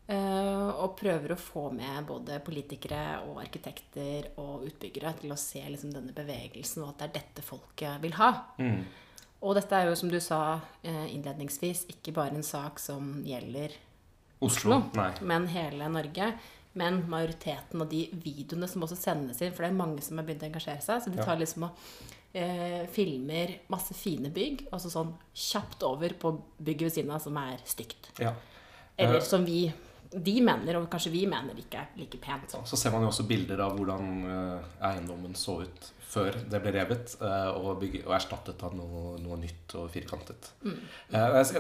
Eh, 0.08 0.68
og 0.70 0.98
prøver 1.00 1.34
å 1.34 1.40
få 1.40 1.70
med 1.76 2.06
både 2.10 2.40
politikere 2.46 3.22
og 3.30 3.40
arkitekter 3.44 4.32
og 4.42 4.66
utbyggere 4.68 5.16
til 5.22 5.34
å 5.34 5.40
se 5.40 5.64
liksom, 5.64 5.94
denne 5.96 6.16
bevegelsen, 6.16 6.84
og 6.84 6.94
at 6.94 7.02
det 7.02 7.08
er 7.10 7.16
dette 7.22 7.46
folket 7.46 8.02
vil 8.04 8.18
ha. 8.20 8.32
Og 9.46 9.56
dette 9.58 9.78
er 9.78 9.90
jo, 9.90 9.96
som 10.00 10.10
du 10.10 10.20
sa 10.24 10.60
eh, 10.82 11.08
innledningsvis, 11.14 11.86
ikke 11.94 12.16
bare 12.16 12.38
en 12.38 12.46
sak 12.46 12.80
som 12.82 13.18
gjelder 13.26 13.76
Oslo? 14.46 14.82
Oslo 14.92 15.26
men 15.28 15.48
hele 15.52 15.90
Norge. 15.90 16.34
Men 16.76 17.06
majoriteten 17.08 17.80
av 17.82 17.88
de 17.88 18.02
videoene 18.12 18.68
som 18.68 18.84
også 18.84 18.98
sendes 19.00 19.40
inn, 19.40 19.54
for 19.56 19.64
det 19.64 19.70
er 19.72 19.78
mange 19.78 20.02
som 20.04 20.20
har 20.20 20.26
begynt 20.28 20.44
å 20.44 20.50
engasjere 20.50 20.84
seg, 20.84 21.04
så 21.06 21.14
de 21.14 21.24
tar 21.24 21.40
liksom 21.40 21.70
og 21.70 21.86
eh, 22.36 22.84
filmer 22.92 23.54
masse 23.72 23.96
fine 23.96 24.28
bygg, 24.36 24.66
og 24.72 24.82
så 24.84 24.92
sånn 24.92 25.14
kjapt 25.32 25.86
over 25.88 26.18
på 26.20 26.34
bygget 26.60 26.90
ved 26.90 26.96
siden 26.98 27.14
av 27.16 27.24
som 27.24 27.40
er 27.40 27.64
stygt. 27.64 28.12
Ja. 28.20 28.34
Eller 28.98 29.22
Eh. 29.22 29.24
som 29.24 29.46
vi 29.48 29.72
de 30.12 30.36
mener, 30.44 30.78
og 30.80 30.90
kanskje 30.92 31.14
vi 31.14 31.26
mener 31.30 31.58
ikke 31.60 31.88
like 32.00 32.20
pent. 32.22 32.56
Så 32.68 32.80
ser 32.80 32.94
man 32.94 33.06
jo 33.06 33.12
også 33.12 33.28
bilder 33.28 33.62
av 33.66 33.76
hvordan 33.78 34.12
eh, 34.30 34.72
eiendommen 34.92 35.36
så 35.38 35.62
ut 35.66 35.92
før 36.16 36.38
det 36.52 36.62
ble 36.64 36.74
revet 36.76 37.16
eh, 37.20 37.50
og, 37.58 37.76
bygget, 37.82 38.06
og 38.08 38.16
erstattet 38.16 38.64
av 38.66 38.76
noe, 38.78 39.16
noe 39.22 39.40
nytt 39.42 39.76
og 39.80 39.90
firkantet. 39.94 40.52
Mm. 40.64 40.80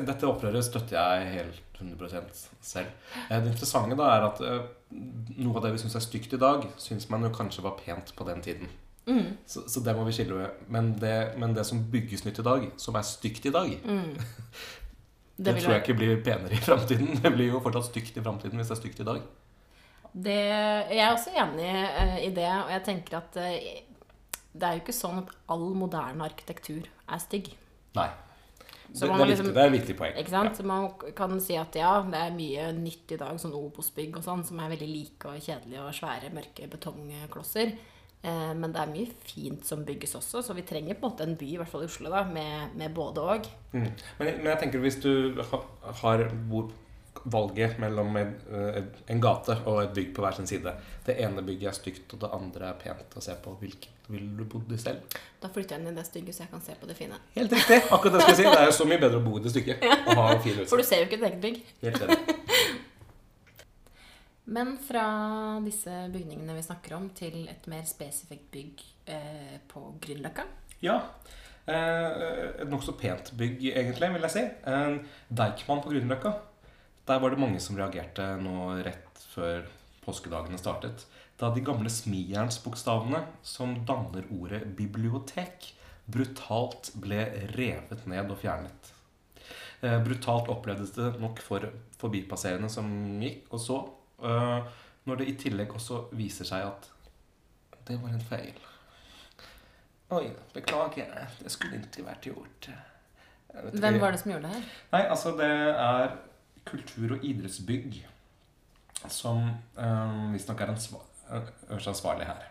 dette 0.08 0.30
opprøret 0.30 0.66
støtter 0.66 0.98
jeg 0.98 1.34
helt 1.34 1.82
100 1.82 2.24
selv. 2.64 2.88
Eh, 3.28 3.36
det 3.36 3.52
interessante 3.52 4.00
da 4.00 4.14
er 4.14 4.28
at 4.30 4.42
eh, 4.46 4.64
noe 5.42 5.58
av 5.58 5.66
det 5.66 5.76
vi 5.76 5.84
syns 5.84 5.98
er 6.00 6.06
stygt 6.06 6.38
i 6.38 6.42
dag, 6.42 6.68
syns 6.82 7.10
man 7.12 7.28
jo 7.28 7.34
kanskje 7.36 7.66
var 7.66 7.78
pent 7.82 8.16
på 8.16 8.28
den 8.30 8.44
tiden. 8.46 8.72
Så, 9.46 9.68
så 9.70 9.84
det 9.86 9.94
må 9.94 10.02
vi 10.08 10.16
skille 10.18 10.34
med. 10.40 10.64
Men 10.74 10.88
det, 10.98 11.38
men 11.38 11.54
det 11.54 11.68
som 11.68 11.84
bygges 11.92 12.24
nytt 12.26 12.40
i 12.42 12.46
dag, 12.48 12.64
som 12.82 12.96
er 12.98 13.06
stygt 13.06 13.46
i 13.46 13.54
dag, 13.54 13.76
det, 15.38 15.50
det 15.50 15.56
tror 15.62 15.74
jeg 15.74 15.84
ikke 15.84 15.98
blir 16.00 16.22
penere 16.24 16.56
i 16.56 16.62
framtiden. 16.64 17.18
Det 17.24 17.32
blir 17.34 17.50
jo 17.52 17.60
fortsatt 17.64 17.90
stygt 17.90 18.16
i 18.16 18.24
framtiden 18.24 18.60
hvis 18.60 18.70
det 18.72 18.78
er 18.78 18.80
stygt 18.80 19.02
i 19.04 19.08
dag. 19.08 19.24
Det, 20.16 20.36
jeg 20.96 21.02
er 21.04 21.10
også 21.12 21.34
enig 21.36 21.66
eh, 21.68 22.20
i 22.24 22.30
det, 22.32 22.48
og 22.48 22.70
jeg 22.72 22.84
tenker 22.88 23.18
at 23.20 23.40
eh, 23.42 23.82
det 24.56 24.64
er 24.64 24.78
jo 24.78 24.84
ikke 24.86 24.96
sånn 24.96 25.26
at 25.26 25.34
all 25.52 25.66
moderne 25.76 26.24
arkitektur 26.24 26.86
er 26.88 27.20
stygg. 27.20 27.50
Nei. 27.98 28.08
Det, 28.88 29.02
det, 29.02 29.10
er 29.10 29.26
liksom- 29.28 29.50
viktig, 29.50 29.56
det 29.58 29.62
er 29.64 29.68
et 29.68 29.76
viktig 29.76 29.96
poeng. 30.00 30.14
Ikke 30.22 30.32
sant? 30.32 30.56
Så 30.56 30.64
man 30.64 30.88
kan 31.18 31.36
si 31.44 31.58
at 31.60 31.76
ja, 31.76 31.98
det 32.08 32.22
er 32.22 32.38
mye 32.38 32.70
nytt 32.78 33.12
i 33.12 33.20
dag, 33.20 33.36
sånn 33.42 33.58
Obos-bygg 33.58 34.22
og 34.22 34.24
sånn, 34.24 34.46
som 34.48 34.62
er 34.64 34.72
veldig 34.72 34.88
like 34.88 35.34
og 35.34 35.44
kjedelige 35.44 35.84
og 35.84 35.98
svære, 35.98 36.32
mørke 36.36 36.70
betongklosser. 36.72 37.76
Eh, 38.26 38.54
men 38.58 38.72
det 38.74 38.82
er 38.82 38.90
mye 38.90 39.12
fint 39.28 39.68
som 39.68 39.84
bygges 39.86 40.16
også, 40.18 40.42
så 40.46 40.56
vi 40.58 40.66
trenger 40.66 40.98
på 40.98 41.06
en 41.06 41.12
måte 41.12 41.28
en 41.28 41.38
by, 41.38 41.52
i 41.52 41.60
hvert 41.62 41.70
fall 41.70 41.86
i 41.86 41.90
Oslo, 41.90 42.10
da, 42.10 42.24
med, 42.26 42.74
med 42.80 42.96
både 42.96 43.22
og. 43.22 43.52
Mm. 43.76 43.92
Men, 43.92 44.32
men 44.32 44.50
jeg 44.50 44.62
tenker 44.64 44.82
hvis 44.82 44.98
du 45.04 45.44
ha, 45.52 45.62
har 46.02 46.26
hvor 46.50 46.72
valget 47.26 47.80
mellom 47.82 48.18
en, 48.20 48.34
eh, 48.54 48.82
en 49.14 49.22
gate 49.22 49.56
og 49.66 49.80
et 49.82 49.94
bygg 49.96 50.12
på 50.14 50.22
hver 50.22 50.36
sin 50.38 50.46
side 50.46 50.74
Det 51.06 51.16
ene 51.24 51.42
bygget 51.42 51.70
er 51.72 51.78
stygt, 51.78 52.14
og 52.14 52.22
det 52.22 52.30
andre 52.34 52.70
er 52.70 52.80
pent 52.82 53.18
å 53.18 53.22
se 53.24 53.34
på. 53.42 53.56
Hvilket 53.62 54.10
ville 54.10 54.34
du 54.38 54.46
bodd 54.50 54.74
i 54.74 54.78
selv? 54.82 55.18
Da 55.42 55.50
flytter 55.54 55.78
jeg 55.78 55.86
inn 55.86 55.94
i 55.94 55.96
det 55.96 56.06
stygge, 56.08 56.34
så 56.34 56.46
jeg 56.46 56.52
kan 56.54 56.64
se 56.66 56.78
på 56.80 56.90
det 56.90 56.98
fine. 56.98 57.20
Helt 57.38 57.54
riktig! 57.54 57.82
Akkurat 57.90 58.18
det 58.18 58.24
jeg 58.24 58.26
skulle 58.26 58.40
si. 58.42 58.48
Det 58.50 58.64
er 58.64 58.72
jo 58.72 58.78
så 58.80 58.90
mye 58.90 59.02
bedre 59.06 59.22
å 59.22 59.26
bo 59.26 59.38
i 59.38 59.46
det 59.46 59.54
ha 60.18 60.28
fin 60.42 60.66
For 60.66 60.82
du 60.82 60.88
ser 60.88 61.04
jo 61.04 61.10
ikke 61.10 61.22
et 61.22 61.30
eget 61.30 61.42
bygg. 61.46 61.62
Helt 61.86 62.08
enig. 62.08 62.35
Men 64.46 64.76
fra 64.78 65.06
disse 65.66 65.92
bygningene 66.14 66.54
vi 66.54 66.66
snakker 66.66 66.94
om, 66.98 67.10
til 67.18 67.48
et 67.50 67.66
mer 67.72 67.86
spesifikt 67.90 68.52
bygg 68.54 68.84
eh, 69.10 69.56
på 69.70 69.88
Grünerløkka. 70.04 70.46
Ja. 70.86 71.00
Eh, 71.66 72.62
et 72.62 72.70
nokså 72.70 72.94
pent 73.00 73.34
bygg, 73.38 73.64
egentlig, 73.74 74.12
vil 74.14 74.28
jeg 74.28 74.36
si. 74.36 74.46
En 74.70 75.00
Deichman 75.34 75.82
på 75.82 75.94
Grünerløkka. 75.94 76.36
Der 77.10 77.22
var 77.22 77.34
det 77.34 77.42
mange 77.42 77.62
som 77.62 77.78
reagerte 77.78 78.36
nå 78.42 78.70
rett 78.86 79.26
før 79.34 79.66
påskedagene 80.06 80.62
startet. 80.62 81.08
Da 81.42 81.50
de 81.52 81.66
gamle 81.66 81.90
smijernsbokstavene 81.92 83.26
som 83.44 83.80
danner 83.88 84.30
ordet 84.34 84.62
bibliotek, 84.78 85.72
brutalt 86.06 86.94
ble 87.02 87.26
revet 87.58 88.06
ned 88.06 88.30
og 88.30 88.40
fjernet. 88.46 88.94
Eh, 89.82 89.98
brutalt 90.06 90.50
opplevdes 90.54 90.94
det 90.96 91.16
nok 91.22 91.42
for 91.44 91.66
forbipasserende 92.00 92.70
som 92.72 92.88
gikk 93.22 93.50
og 93.52 93.62
så, 93.62 93.80
når 94.20 95.20
det 95.20 95.28
i 95.30 95.36
tillegg 95.38 95.74
også 95.76 96.06
viser 96.18 96.48
seg 96.48 96.66
at 96.70 96.90
det 97.86 97.98
var 98.02 98.16
en 98.16 98.24
feil. 98.26 98.56
Oi, 100.16 100.30
beklager. 100.54 101.12
Det 101.42 101.52
skulle 101.54 101.82
ikke 101.82 102.06
vært 102.06 102.26
gjort. 102.30 102.70
Hvem 103.74 104.00
var 104.02 104.14
det 104.14 104.22
som 104.22 104.32
gjorde 104.32 104.48
det 104.48 104.56
her? 104.56 104.66
Nei, 104.92 105.04
altså 105.04 105.36
det 105.38 105.50
er 105.50 106.16
kultur- 106.66 107.16
og 107.16 107.24
idrettsbygg 107.26 108.02
som 109.12 109.44
um, 109.78 110.34
visstnok 110.34 110.62
er 110.62 110.74
ansva- 110.74 111.04
ansvarlig 111.70 112.26
her. 112.30 112.46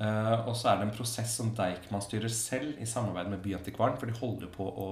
Uh, 0.00 0.48
og 0.48 0.56
så 0.56 0.70
er 0.70 0.80
det 0.80 0.88
en 0.88 0.96
prosess 0.96 1.36
som 1.38 1.52
Deichman 1.56 2.04
styrer 2.04 2.32
selv 2.32 2.80
i 2.80 2.88
samarbeid 2.88 3.30
med 3.32 3.42
Byantikvaren, 3.44 3.96
for 4.00 4.08
de 4.08 4.18
holder 4.18 4.52
på 4.52 4.66
å 4.68 4.90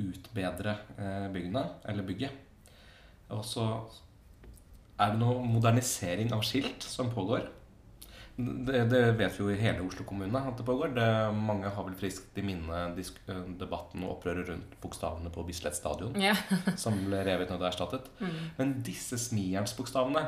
utbedre 0.00 0.72
eh, 0.98 1.26
byggene, 1.30 1.60
eller 1.86 2.02
bygget. 2.02 2.32
Og 3.30 3.44
så 3.46 3.66
er 5.00 5.12
det 5.12 5.20
noe 5.20 5.42
modernisering 5.46 6.32
av 6.34 6.42
skilt 6.46 6.84
som 6.86 7.10
pågår. 7.12 7.48
Det, 8.36 8.80
det 8.90 9.00
vet 9.14 9.36
vi 9.36 9.44
jo 9.44 9.50
i 9.52 9.58
hele 9.60 9.84
Oslo 9.86 10.02
kommune 10.06 10.40
at 10.42 10.58
det 10.58 10.66
pågår. 10.66 10.90
Det, 10.96 11.06
mange 11.38 11.70
har 11.70 11.86
vel 11.86 11.94
friskt 11.98 12.38
i 12.38 12.42
minne 12.46 12.80
eh, 12.98 13.42
debatten 13.60 14.02
og 14.02 14.16
opprøret 14.16 14.48
rundt 14.50 14.72
bokstavene 14.82 15.30
på 15.34 15.44
Bislett 15.46 15.78
stadion, 15.78 16.16
Ja. 16.18 16.34
som 16.82 16.98
ble 17.06 17.22
revet 17.26 17.52
ned 17.52 17.62
og 17.62 17.68
erstattet. 17.70 18.08
Mm. 18.18 18.40
Men 18.58 18.74
disse 18.86 19.18
smijernsbokstavene, 19.22 20.24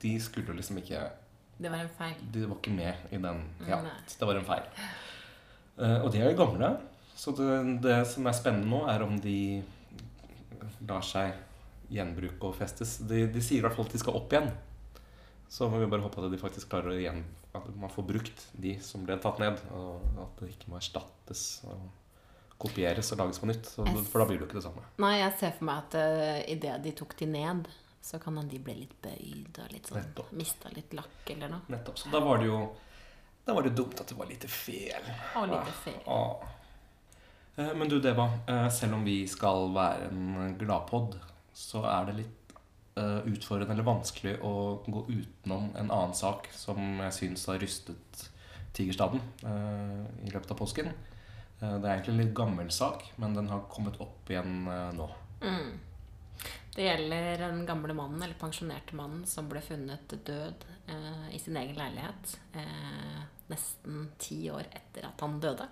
de 0.00 0.14
skulle 0.24 0.56
liksom 0.56 0.80
ikke 0.80 1.02
Det 1.60 1.68
var 1.68 1.84
en 1.84 1.92
feil. 1.98 2.16
De 2.32 2.46
var 2.48 2.56
ikke 2.56 2.72
med 2.72 3.12
i 3.12 3.20
den. 3.20 3.42
Ja, 3.68 3.82
Nei. 3.84 3.98
det 4.08 4.30
var 4.30 4.40
en 4.40 4.48
feil. 4.48 4.70
Eh, 5.76 5.98
og 6.00 6.08
de 6.14 6.22
er 6.22 6.32
jo 6.32 6.40
gamle. 6.40 6.72
Så 7.12 7.36
det, 7.36 7.50
det 7.84 7.98
som 8.08 8.24
er 8.24 8.36
spennende 8.36 8.72
nå, 8.72 8.86
er 8.88 9.04
om 9.04 9.18
de 9.20 9.60
lar 10.88 11.04
seg 11.04 11.36
gjenbruke 11.90 12.50
og 12.50 12.56
festes. 12.58 12.98
De, 13.06 13.24
de 13.32 13.42
sier 13.42 13.60
i 13.60 13.64
hvert 13.64 13.76
fall 13.76 13.88
at 13.88 13.94
de 13.96 14.00
skal 14.02 14.18
opp 14.18 14.32
igjen. 14.34 14.50
Så 15.50 15.66
må 15.68 15.80
vi 15.82 15.88
bare 15.90 16.04
håpe 16.04 16.22
at 16.22 16.30
de 16.30 16.38
faktisk 16.38 16.68
klarer 16.70 16.92
å 16.92 16.98
igjen 17.00 17.24
At 17.58 17.64
man 17.74 17.90
får 17.90 18.04
brukt 18.06 18.44
de 18.62 18.76
som 18.86 19.02
ble 19.02 19.16
tatt 19.18 19.40
ned. 19.42 19.58
Og 19.74 20.20
at 20.22 20.42
det 20.44 20.52
ikke 20.52 20.70
må 20.70 20.78
erstattes 20.78 21.64
og 21.66 21.88
kopieres 22.60 23.08
og 23.14 23.18
lages 23.22 23.40
på 23.42 23.48
nytt. 23.50 23.66
Så, 23.72 23.86
for 24.12 24.22
da 24.22 24.26
blir 24.28 24.38
det 24.38 24.44
jo 24.44 24.48
ikke 24.50 24.58
det 24.60 24.66
samme. 24.68 24.84
Nei, 25.02 25.14
jeg 25.18 25.32
ser 25.40 25.54
for 25.56 25.66
meg 25.66 25.80
at 25.80 25.96
uh, 25.98 26.52
idet 26.52 26.76
de 26.84 26.92
tok 27.00 27.16
de 27.18 27.26
ned, 27.32 27.66
så 28.04 28.20
kan 28.22 28.38
de 28.48 28.60
bli 28.62 28.76
litt 28.84 28.94
bøyd 29.02 29.58
og 29.64 29.72
litt 29.74 29.90
sånn 29.90 29.98
Nettopp. 29.98 30.30
Mista 30.38 30.70
litt 30.76 30.94
lakk 30.96 31.32
eller 31.34 31.50
noe. 31.56 31.66
Nettopp. 31.72 31.98
Så 31.98 32.12
da 32.12 32.20
var 32.24 32.38
det 32.42 32.46
jo 32.52 32.60
Da 33.48 33.56
var 33.56 33.66
det 33.66 33.72
dumt 33.74 33.98
at 33.98 34.12
det 34.12 34.16
var 34.18 34.28
lite 34.30 34.48
fel. 34.52 35.10
Og 35.40 35.48
litt 35.50 35.74
fel. 35.82 35.98
Ah, 36.06 36.36
ah. 36.38 37.72
Men 37.74 37.88
du, 37.90 37.98
Deva. 38.00 38.28
eh, 38.46 38.68
Selv 38.72 38.94
om 39.00 39.04
vi 39.04 39.24
skal 39.28 39.72
være 39.74 40.06
en 40.12 40.54
gladpod, 40.60 41.16
så 41.60 41.82
er 41.88 42.08
det 42.08 42.16
litt 42.22 42.54
uh, 42.98 43.20
utfordrende 43.28 43.76
eller 43.76 43.86
vanskelig 43.86 44.38
å 44.46 44.52
gå 44.86 45.04
utenom 45.10 45.70
en 45.74 45.90
annen 45.90 46.16
sak 46.16 46.48
som 46.56 46.80
jeg 47.04 47.16
syns 47.18 47.46
har 47.50 47.60
rystet 47.62 48.26
Tigerstaden 48.76 49.22
uh, 49.42 50.06
i 50.24 50.30
løpet 50.30 50.54
av 50.54 50.60
påsken. 50.60 50.92
Uh, 51.60 51.76
Det 51.76 51.84
er 51.84 51.92
egentlig 51.92 52.14
en 52.14 52.22
litt 52.22 52.36
gammel 52.38 52.70
sak, 52.72 53.04
men 53.20 53.36
den 53.36 53.50
har 53.52 53.66
kommet 53.72 54.00
opp 54.00 54.30
igjen 54.30 54.64
nå. 54.96 55.08
Mm. 55.42 55.72
Det 56.70 56.86
gjelder 56.86 57.42
den 57.42 57.64
gamle 57.68 57.96
mannen, 57.98 58.22
eller 58.22 58.38
pensjonerte 58.38 58.94
mannen, 58.96 59.26
som 59.28 59.50
ble 59.50 59.60
funnet 59.64 60.14
død 60.24 60.68
i 61.34 61.38
sin 61.38 61.58
egen 61.58 61.76
leilighet 61.78 62.32
nesten 63.50 64.08
ti 64.18 64.44
år 64.50 64.66
etter 64.70 65.06
at 65.10 65.22
han 65.22 65.38
døde. 65.42 65.66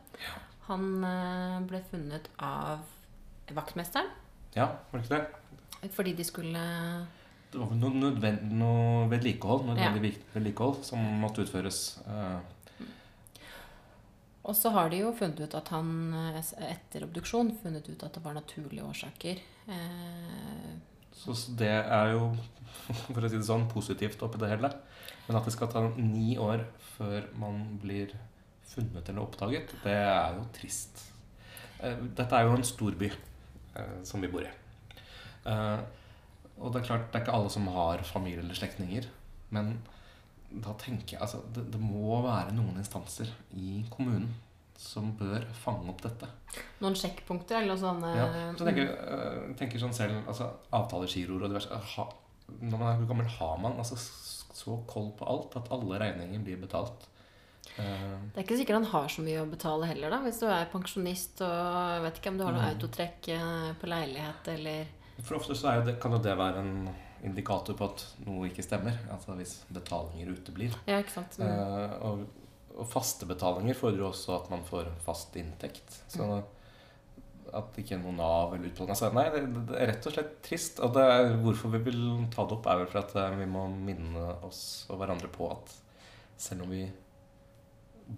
Han 0.69 1.05
eh, 1.07 1.59
ble 1.69 1.81
funnet 1.89 2.29
av 2.45 2.85
vaktmesteren 3.57 4.11
Ja, 4.57 4.67
var 4.91 5.01
det 5.01 5.07
ikke 5.07 5.21
det? 5.21 5.38
Fordi 5.95 6.13
de 6.19 6.25
skulle 6.27 6.63
Det 7.53 7.59
var 7.61 7.71
noe, 7.79 7.95
nødvend, 7.97 8.43
noe 8.59 9.09
vedlikehold, 9.09 9.67
nødvendig 9.71 10.13
Ja. 10.15 10.23
vedlikehold 10.35 10.83
som 10.85 10.99
måtte 11.23 11.45
utføres. 11.47 11.99
eh, 12.07 12.41
Og 14.49 14.57
så 14.57 14.71
har 14.73 14.89
de 14.91 14.99
jo 15.03 15.13
funnet 15.17 15.41
ut 15.45 15.55
at 15.59 15.69
han 15.75 15.89
eh, 16.15 16.39
etter 16.71 17.05
obduksjon 17.05 17.51
funnet 17.63 17.89
ut 17.89 18.03
at 18.07 18.15
det 18.17 18.23
var 18.25 18.35
naturlige 18.39 18.85
årsaker. 18.85 19.41
Eh, 19.69 20.71
Så 21.13 21.35
det 21.59 21.69
er 21.69 22.13
jo, 22.15 22.37
for 23.13 23.21
å 23.21 23.29
si 23.29 23.37
det 23.37 23.45
sånn, 23.49 23.67
positivt 23.73 24.23
oppi 24.23 24.39
det 24.39 24.49
hele. 24.55 24.71
Men 25.27 25.37
at 25.41 25.45
det 25.45 25.53
skal 25.53 25.69
ta 25.73 25.83
ni 25.97 26.37
år 26.41 26.63
før 26.97 27.27
man 27.37 27.79
blir 27.83 28.15
funnet 28.69 29.09
eller 29.09 29.25
oppdaget, 29.25 29.75
det 29.85 29.93
er 29.97 30.37
jo 30.39 30.45
trist. 30.57 31.05
Dette 31.81 32.33
er 32.35 32.45
jo 32.49 32.55
en 32.57 32.65
storby 32.67 33.11
som 34.05 34.21
vi 34.21 34.29
bor 34.33 34.43
i. 34.43 34.51
Eh, 35.49 35.79
Og 36.59 36.73
det 36.75 36.81
er 36.83 36.87
klart, 36.89 37.05
det 37.13 37.21
er 37.21 37.23
ikke 37.25 37.35
alle 37.39 37.51
som 37.55 37.67
har 37.71 38.01
familie 38.03 38.41
eller 38.43 38.57
slektninger. 38.59 39.05
Men 39.55 39.77
da 40.51 40.73
tenker 40.81 41.15
jeg 41.15 41.21
altså, 41.23 41.39
det, 41.55 41.69
det 41.71 41.79
må 41.81 42.17
være 42.25 42.51
noen 42.57 42.81
instanser 42.81 43.29
i 43.55 43.85
kommunen 43.93 44.33
som 44.79 45.13
bør 45.19 45.45
fange 45.59 45.89
opp 45.91 46.03
dette. 46.03 46.27
noen 46.83 46.95
sjekkpunkter 46.99 47.61
eller 47.61 47.75
noe 47.77 47.83
sånt. 47.83 48.03
Ja, 48.11 48.27
eh, 48.27 48.51
så 48.59 48.67
tenker, 48.67 48.91
jeg 48.91 49.55
tenker 49.61 49.79
sånn 49.83 49.95
selv 49.95 50.27
altså, 50.31 50.51
Avtalegiroer 50.75 51.47
og 51.47 51.51
diverse 51.55 51.81
ha, 51.95 52.09
Når 52.61 52.79
man 52.79 52.89
er 53.03 53.07
gammel, 53.07 53.27
har 53.39 53.57
man 53.63 53.79
altså 53.79 53.99
så 54.59 54.77
koll 54.91 55.13
på 55.19 55.27
alt 55.31 55.55
at 55.61 55.71
alle 55.75 55.99
regninger 56.03 56.43
blir 56.43 56.59
betalt. 56.63 57.07
Eh, 57.79 58.19
Det 58.35 58.41
er 58.41 58.47
ikke 58.47 58.57
sikkert 58.59 58.81
han 58.81 58.91
har 58.93 59.07
så 59.15 59.23
mye 59.23 59.43
å 59.45 59.51
betale 59.51 59.87
heller, 59.87 60.11
da. 60.11 60.19
Hvis 60.27 60.41
du 60.43 60.47
er 60.51 60.67
pensjonist 60.73 61.43
og 61.47 62.03
vet 62.03 62.19
ikke 62.19 62.33
om 62.35 62.39
du 62.39 62.45
har 62.49 62.53
noe 62.57 62.67
Mm. 62.67 62.73
autotrekk 62.75 63.29
eh, 63.37 63.73
på 63.79 63.87
leilighet 63.95 64.49
eller 64.59 64.87
for 65.25 65.39
ofte 65.39 65.57
så 65.59 65.73
er 65.73 65.87
det, 65.87 65.99
kan 66.03 66.15
jo 66.15 66.21
det 66.23 66.35
være 66.39 66.63
en 66.63 66.89
indikator 67.27 67.75
på 67.79 67.89
at 67.91 68.05
noe 68.27 68.49
ikke 68.49 68.65
stemmer. 68.65 68.99
Altså 69.13 69.35
hvis 69.39 69.57
betalinger 69.75 70.35
uteblir. 70.37 70.77
Ja, 70.87 71.01
ikke 71.03 71.17
sant. 71.17 71.41
Mm. 71.41 71.49
Eh, 71.49 71.97
og, 72.07 72.23
og 72.79 72.87
faste 72.91 73.27
betalinger 73.29 73.79
fordrer 73.79 74.07
også 74.11 74.37
at 74.37 74.53
man 74.53 74.63
får 74.67 74.93
fast 75.05 75.37
inntekt. 75.41 76.01
Så 76.13 76.29
at 77.57 77.79
ikke 77.81 77.97
noe 78.01 78.13
Nav 78.13 78.55
eller 78.55 78.69
utbetaling 78.69 78.93
altså, 78.93 79.09
Nei, 79.17 79.25
det, 79.33 79.43
det 79.71 79.77
er 79.81 79.91
rett 79.93 80.09
og 80.09 80.15
slett 80.15 80.33
trist. 80.45 80.81
Og 80.85 80.95
det 80.97 81.05
er, 81.11 81.35
hvorfor 81.43 81.73
vi 81.75 81.83
vil 81.91 82.01
ta 82.35 82.47
det 82.47 82.59
opp, 82.59 82.69
er 82.71 82.83
vel 82.83 82.91
for 82.93 83.03
at 83.03 83.19
eh, 83.19 83.37
vi 83.43 83.51
må 83.51 83.67
minne 83.73 84.33
oss 84.47 84.63
og 84.93 85.01
hverandre 85.01 85.31
på 85.33 85.51
at 85.55 85.77
selv 86.39 86.67
om 86.67 86.73
vi 86.73 86.85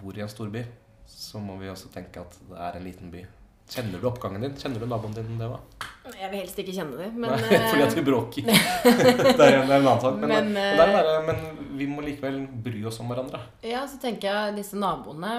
bor 0.00 0.16
i 0.16 0.22
en 0.22 0.30
storby, 0.30 0.62
så 1.10 1.40
må 1.42 1.56
vi 1.58 1.70
også 1.70 1.90
tenke 1.90 2.22
at 2.22 2.36
det 2.46 2.58
er 2.68 2.76
en 2.76 2.84
liten 2.86 3.10
by. 3.12 3.24
Kjenner 3.70 4.02
du 4.02 4.08
oppgangen 4.10 4.42
din? 4.42 4.56
Kjenner 4.58 4.82
du 4.82 4.90
naboen 4.90 5.14
din, 5.14 5.32
det 5.38 5.46
òg? 5.46 5.86
Jeg 6.10 6.30
vil 6.32 6.40
helst 6.40 6.58
ikke 6.58 6.74
kjenne 6.74 6.98
dem, 6.98 7.16
men 7.22 7.30
Nei, 7.30 7.40
fordi 7.70 7.84
at 7.84 7.92
eh, 7.92 7.96
vi 8.00 8.04
bråker. 8.08 8.46
det, 8.50 9.46
er, 9.46 9.60
det 9.62 9.62
en 9.62 9.74
annen 9.76 10.00
sak. 10.02 10.18
Men, 10.18 10.32
Men, 10.32 10.52
men, 10.52 10.58
eh, 10.58 10.74
det 10.74 10.86
er 10.86 10.94
bare, 10.96 11.16
men 11.28 11.66
vi 11.78 11.86
må 11.90 12.02
likevel 12.04 12.40
bry 12.66 12.82
oss 12.90 12.98
om 13.04 13.12
hverandre. 13.12 13.44
Ja, 13.62 13.84
så 13.90 14.00
tenker 14.02 14.30
jeg 14.30 14.56
disse 14.58 14.80
naboene 14.80 15.34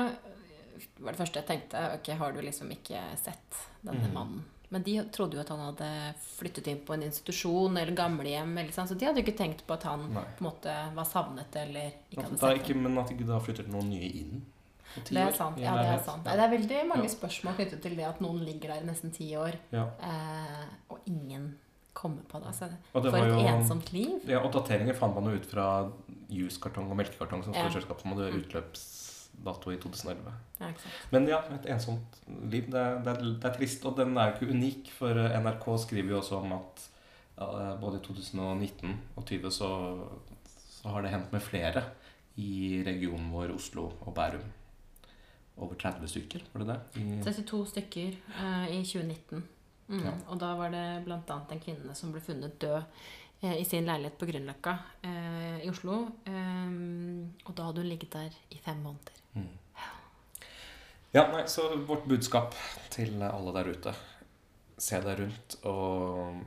var 1.01 1.13
det 1.13 1.19
første 1.19 1.41
jeg 1.41 1.49
tenkte. 1.49 1.83
Ok, 1.97 2.13
har 2.17 2.33
du 2.33 2.41
liksom 2.45 2.71
ikke 2.73 3.01
sett 3.19 3.61
denne 3.81 4.07
mm. 4.07 4.15
mannen? 4.15 4.43
Men 4.71 4.85
de 4.85 4.93
trodde 5.11 5.35
jo 5.35 5.41
at 5.41 5.49
han 5.51 5.59
hadde 5.65 5.87
flyttet 6.37 6.69
inn 6.71 6.79
på 6.87 6.95
en 6.95 7.03
institusjon 7.03 7.75
eller 7.75 7.91
gamlehjem. 7.97 8.53
Eller 8.61 8.71
sånn, 8.71 8.87
så 8.87 8.95
de 8.95 9.09
hadde 9.09 9.19
jo 9.19 9.25
ikke 9.25 9.39
tenkt 9.41 9.65
på 9.67 9.75
at 9.75 9.83
han 9.89 10.05
Nei. 10.13 10.23
på 10.37 10.45
en 10.45 10.47
måte 10.47 10.75
var 10.95 11.09
savnet 11.09 11.57
eller 11.59 11.89
ikke 12.07 12.23
hadde 12.23 12.39
sett 12.39 12.61
ikke, 12.61 12.77
men 12.79 12.95
at 13.01 13.11
ikke 13.11 13.27
da 13.27 13.41
flytter 13.43 13.67
noen 13.71 13.91
nye 13.91 14.11
inn. 14.21 14.45
Det 14.95 15.17
er 15.17 15.31
sant. 15.31 15.57
Ja, 15.59 15.73
det 15.77 15.87
er 15.87 16.03
sant. 16.03 16.23
Det 16.25 16.33
er 16.39 16.49
veldig 16.51 16.87
mange 16.89 17.03
Ja. 17.03 17.09
spørsmål 17.15 17.55
knyttet 17.55 17.81
til 17.81 17.95
det 17.95 18.05
at 18.05 18.21
noen 18.21 18.39
ligger 18.45 18.73
der 18.73 18.81
i 18.81 18.85
nesten 18.85 19.11
ti 19.13 19.31
år, 19.35 19.55
Ja. 19.71 19.85
eh, 20.01 20.65
og 20.89 20.99
ingen 21.07 21.55
kommer 21.93 22.21
på 22.27 22.39
det. 22.39 22.47
Altså, 22.47 22.69
Og 22.93 23.03
det 23.03 23.11
for 23.11 23.17
et 23.17 23.27
jo- 23.27 23.47
ensomt 23.57 23.91
liv. 23.93 24.19
Ja, 24.27 24.39
og 24.39 24.51
dateringer 24.53 24.93
fant 24.95 25.13
man 25.15 25.23
jo 25.33 25.39
ut 25.39 25.45
fra 25.45 25.89
juskartong 26.29 26.89
og 26.89 26.97
melkekartong 26.97 27.43
som 27.43 27.53
står 27.53 27.69
store 27.69 27.81
selskap 27.81 28.01
som 28.01 28.11
hadde 28.13 28.31
Mm. 28.31 28.39
utløpsdato 28.43 29.71
i 29.71 29.77
2011. 29.77 30.33
Ja. 30.59 30.71
Men 31.11 31.27
ja, 31.27 31.39
et 31.53 31.65
ensomt 31.65 32.21
liv. 32.49 32.65
Det, 32.71 32.75
er- 32.75 33.03
det, 33.03 33.07
er, 33.07 33.21
det 33.39 33.45
er 33.45 33.53
trist, 33.57 33.85
og 33.85 33.95
den 33.97 34.17
er 34.17 34.31
jo 34.31 34.33
ikke 34.45 34.51
unik, 34.53 34.91
for 34.91 35.09
eh, 35.11 35.37
NRK 35.41 35.77
skriver 35.79 36.09
jo 36.09 36.19
også 36.21 36.37
om 36.43 36.53
at 36.53 36.87
både 37.81 37.97
i 37.97 38.03
2019 38.05 38.99
og 39.17 39.25
2020 39.25 39.51
så, 39.51 40.07
så 40.69 40.89
har 40.89 41.01
det 41.01 41.11
hendt 41.11 41.31
med 41.33 41.41
flere 41.41 41.83
i 42.37 42.83
regionen 42.85 43.31
vår, 43.31 43.53
Oslo 43.55 43.91
og 44.05 44.13
Bærum. 44.13 44.43
Over 45.55 45.75
30 45.75 46.07
stykker, 46.07 46.43
var 46.51 46.63
det 46.63 46.73
det? 46.73 47.01
I, 47.01 47.23
32 47.23 47.65
stykker 47.73 48.15
uh, 48.37 48.67
i 48.71 48.83
2019. 48.87 49.43
Mm. 49.91 50.05
Ja. 50.05 50.13
Og 50.31 50.39
da 50.39 50.53
var 50.55 50.71
det 50.71 50.85
bl.a. 51.05 51.19
en 51.27 51.63
kvinne 51.63 51.95
som 51.97 52.13
ble 52.13 52.21
funnet 52.23 52.55
død 52.61 52.77
uh, 53.43 53.55
i 53.57 53.65
sin 53.67 53.89
leilighet 53.89 54.17
på 54.19 54.29
Grünerløkka 54.29 54.77
uh, 55.03 55.57
i 55.61 55.69
Oslo. 55.69 56.05
Eh, 56.25 56.71
og 57.45 57.51
da 57.57 57.67
hadde 57.67 57.83
hun 57.83 57.91
ligget 57.91 58.13
der 58.15 58.39
i 58.49 58.61
fem 58.63 58.79
måneder. 58.85 59.19
Mm. 59.35 59.51
Ja, 61.11 61.25
nei, 61.33 61.43
så 61.51 61.67
vårt 61.75 62.07
budskap 62.07 62.55
til 62.93 63.19
alle 63.27 63.51
der 63.57 63.67
ute 63.73 63.93
Se 64.81 64.97
deg 65.03 65.19
rundt 65.19 65.55
og 65.67 66.39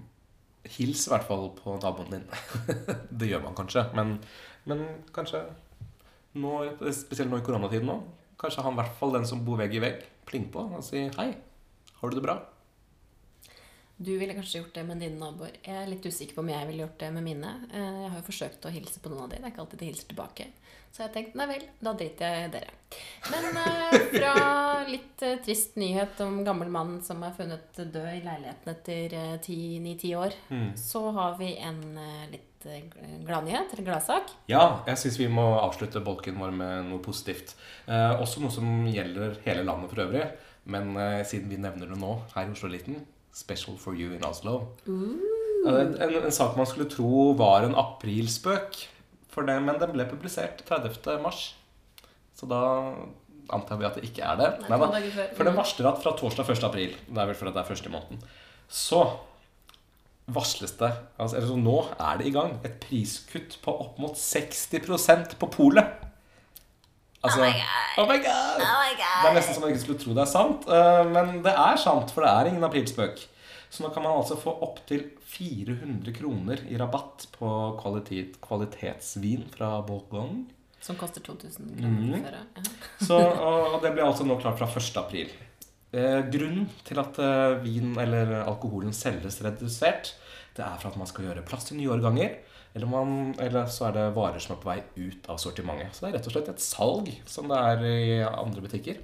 hils 0.74 1.04
i 1.06 1.10
hvert 1.12 1.26
fall 1.28 1.50
på 1.58 1.76
naboen 1.82 2.16
din. 2.16 2.24
det 3.20 3.28
gjør 3.28 3.44
man 3.44 3.54
kanskje, 3.54 3.84
men, 3.94 4.16
men 4.66 4.80
kanskje 5.14 5.44
nå, 6.40 6.54
spesielt 6.96 7.30
nå 7.30 7.38
i 7.38 7.44
koronatiden 7.46 7.86
nå, 7.92 7.98
kanskje 8.40 8.64
han 8.66 8.74
i 8.76 8.82
hvert 8.82 8.96
fall 8.98 9.14
den 9.16 9.26
som 9.28 9.44
bor 9.46 9.60
vegg 9.60 9.74
i 9.78 9.82
vegg, 9.82 10.02
pling 10.28 10.48
på 10.52 10.66
og 10.78 10.82
si 10.84 11.06
hei. 11.18 11.30
Har 12.00 12.10
du 12.10 12.16
det 12.18 12.24
bra? 12.26 12.38
Du 13.96 14.10
ville 14.18 14.34
kanskje 14.34 14.58
gjort 14.58 14.74
det 14.74 14.82
med 14.88 14.98
dine 14.98 15.20
naboer. 15.20 15.52
Jeg 15.62 15.74
er 15.84 15.86
litt 15.86 16.02
usikker 16.06 16.34
på 16.34 16.42
om 16.42 16.48
jeg 16.50 16.66
ville 16.66 16.82
gjort 16.82 16.98
det 16.98 17.10
med 17.14 17.22
mine. 17.22 17.50
Eh, 17.70 18.00
Jeg 18.02 18.10
har 18.10 18.18
jo 18.18 18.26
forsøkt 18.26 18.66
å 18.66 18.72
hilse 18.74 18.98
på 19.00 19.12
noen 19.12 19.22
av 19.24 19.30
de. 19.30 19.36
Det 19.38 19.46
er 19.46 19.52
ikke 19.52 19.62
alltid 19.64 19.78
de 19.84 19.90
hilser 19.92 20.08
tilbake. 20.10 20.46
Så 20.94 21.02
jeg 21.04 21.12
tenkte 21.14 21.30
tenkt 21.30 21.38
nei 21.38 21.46
vel, 21.50 21.62
da 21.82 21.92
driter 21.98 22.34
jeg 22.34 22.48
i 22.48 22.52
dere. 22.54 22.74
Men 23.30 23.60
eh, 23.62 23.94
fra 24.16 24.34
litt 24.94 25.22
eh, 25.26 25.38
trist 25.46 25.78
nyhet 25.78 26.20
om 26.26 26.40
gammel 26.46 26.70
mann 26.74 26.96
som 27.06 27.22
er 27.26 27.34
funnet 27.38 27.78
død 27.78 28.10
i 28.16 28.20
leiligheten 28.26 28.74
etter 28.74 29.16
ni-ti 29.86 30.12
år, 30.18 30.34
så 30.78 31.04
har 31.14 31.38
vi 31.38 31.52
en 31.62 31.80
eh, 31.98 32.26
litt 32.68 32.96
eh, 33.00 33.18
gladnyhet, 33.26 33.72
eller 33.74 33.86
gladsak. 33.86 34.32
Ja, 34.50 34.64
jeg 34.88 35.00
syns 35.00 35.18
vi 35.20 35.28
må 35.32 35.44
avslutte 35.60 36.02
bolken 36.04 36.38
vår 36.40 36.54
med 36.56 36.88
noe 36.90 37.02
positivt. 37.04 37.54
Eh, 37.86 38.12
også 38.20 38.42
noe 38.42 38.54
som 38.54 38.86
gjelder 38.88 39.38
hele 39.46 39.64
landet 39.66 39.92
for 39.92 40.04
øvrig. 40.06 40.26
Men 40.70 40.94
eh, 40.96 41.20
siden 41.28 41.50
vi 41.52 41.60
nevner 41.60 41.90
det 41.90 41.98
nå 42.00 42.14
her 42.34 42.48
i 42.48 42.54
Oslo-eliten 42.54 43.02
Special 43.34 43.76
for 43.80 43.98
you 43.98 44.14
in 44.14 44.24
Oslo. 44.24 44.60
Uh. 44.86 45.18
En, 45.66 45.96
en 45.98 46.32
sak 46.32 46.58
man 46.58 46.68
skulle 46.68 46.86
tro 46.92 47.32
var 47.38 47.64
en 47.66 47.74
aprilspøk, 47.80 48.76
for 49.32 49.48
det, 49.48 49.56
men 49.64 49.80
den 49.80 49.94
ble 49.96 50.06
publisert 50.06 50.60
30. 50.68 51.16
mars. 51.24 51.48
Så 52.36 52.46
da 52.46 52.62
antar 53.52 53.80
vi 53.80 53.86
at 53.88 53.98
det 53.98 54.06
ikke 54.08 54.24
er 54.24 54.38
det. 54.38 54.50
Nei, 54.70 54.78
to. 54.78 55.26
For 55.36 55.48
den 55.48 55.56
varsler 55.56 55.90
at 55.90 56.02
fra 56.04 56.14
torsdag 56.16 56.52
1. 56.54 56.66
april, 56.68 56.94
det 57.08 57.20
er 57.20 57.30
vel 57.30 57.38
fordi 57.38 57.54
det 57.56 57.62
er 57.64 57.70
første 57.70 57.90
i 57.90 57.94
måneden, 57.94 58.22
så 58.70 59.02
varsles 60.26 60.72
det 60.80 60.88
altså, 61.20 61.36
altså, 61.36 61.56
Nå 61.60 61.74
er 62.00 62.18
det 62.18 62.26
i 62.30 62.32
gang 62.32 62.54
et 62.64 62.78
priskutt 62.80 63.58
på 63.64 63.74
opp 63.84 63.98
mot 64.00 64.14
60% 64.16 65.34
på 65.40 65.50
polet. 65.52 66.00
Altså, 67.24 67.40
oh 67.98 68.08
my 68.08 68.18
god! 68.20 68.58
Det 68.60 69.28
er 69.30 69.36
nesten 69.36 69.54
som 69.56 69.62
man 69.64 69.70
ikke 69.72 69.82
skulle 69.84 70.00
tro 70.02 70.12
det 70.16 70.24
er 70.26 70.32
sant. 70.32 70.66
eh, 70.68 71.04
Men 71.12 71.38
det 71.44 71.52
er 71.56 71.76
sant, 71.80 72.10
for 72.12 72.24
det 72.24 72.32
er 72.32 72.50
ingen 72.50 72.64
aprilspøk. 72.68 73.22
Så 73.72 73.82
nå 73.82 73.88
kan 73.94 74.04
man 74.04 74.18
altså 74.20 74.36
få 74.38 74.52
opptil 74.62 75.06
400 75.34 76.12
kroner 76.14 76.60
i 76.70 76.76
rabatt 76.78 77.24
på 77.34 77.48
kvalitet, 77.80 78.36
kvalitetsvin 78.44 79.48
fra 79.56 79.80
Bourgogne. 79.82 80.44
Som 80.84 80.96
koster 81.00 81.24
2000 81.24 81.64
Mm. 81.64 81.80
kroner 81.80 82.20
før. 82.28 82.36
Ja. 82.36 82.62
Så, 83.06 83.16
og 83.16 83.74
og 83.74 83.82
det 83.82 83.92
blir 83.96 84.04
altså 84.04 84.24
nå 84.28 84.36
klart 84.40 84.58
fra 84.60 84.68
1. 84.68 84.96
april. 85.00 85.32
Eh, 85.94 86.20
grunnen 86.26 86.66
til 86.82 86.98
at 86.98 87.18
eh, 87.22 87.60
vin 87.62 87.92
eller 88.02 88.40
alkoholen 88.42 88.94
selges 88.96 89.38
redusert, 89.44 90.16
det 90.56 90.64
er 90.66 90.80
for 90.80 90.90
at 90.90 90.98
man 90.98 91.06
skal 91.10 91.28
gjøre 91.28 91.44
plass 91.46 91.68
til 91.68 91.78
nye 91.78 91.92
årganger. 91.94 92.34
Eller, 92.74 92.90
man, 92.90 93.34
eller 93.38 93.68
så 93.70 93.88
er 93.88 93.94
det 93.94 94.04
varer 94.16 94.42
som 94.42 94.56
er 94.56 94.62
på 94.62 94.70
vei 94.72 94.80
ut 94.98 95.28
av 95.30 95.38
sortimentet. 95.38 95.94
Så 95.94 96.02
det 96.02 96.08
er 96.10 96.16
rett 96.18 96.28
og 96.30 96.34
slett 96.34 96.50
et 96.50 96.64
salg, 96.64 97.10
som 97.30 97.46
det 97.50 97.60
er 97.70 97.84
i 97.86 98.16
andre 98.26 98.64
butikker. 98.64 98.98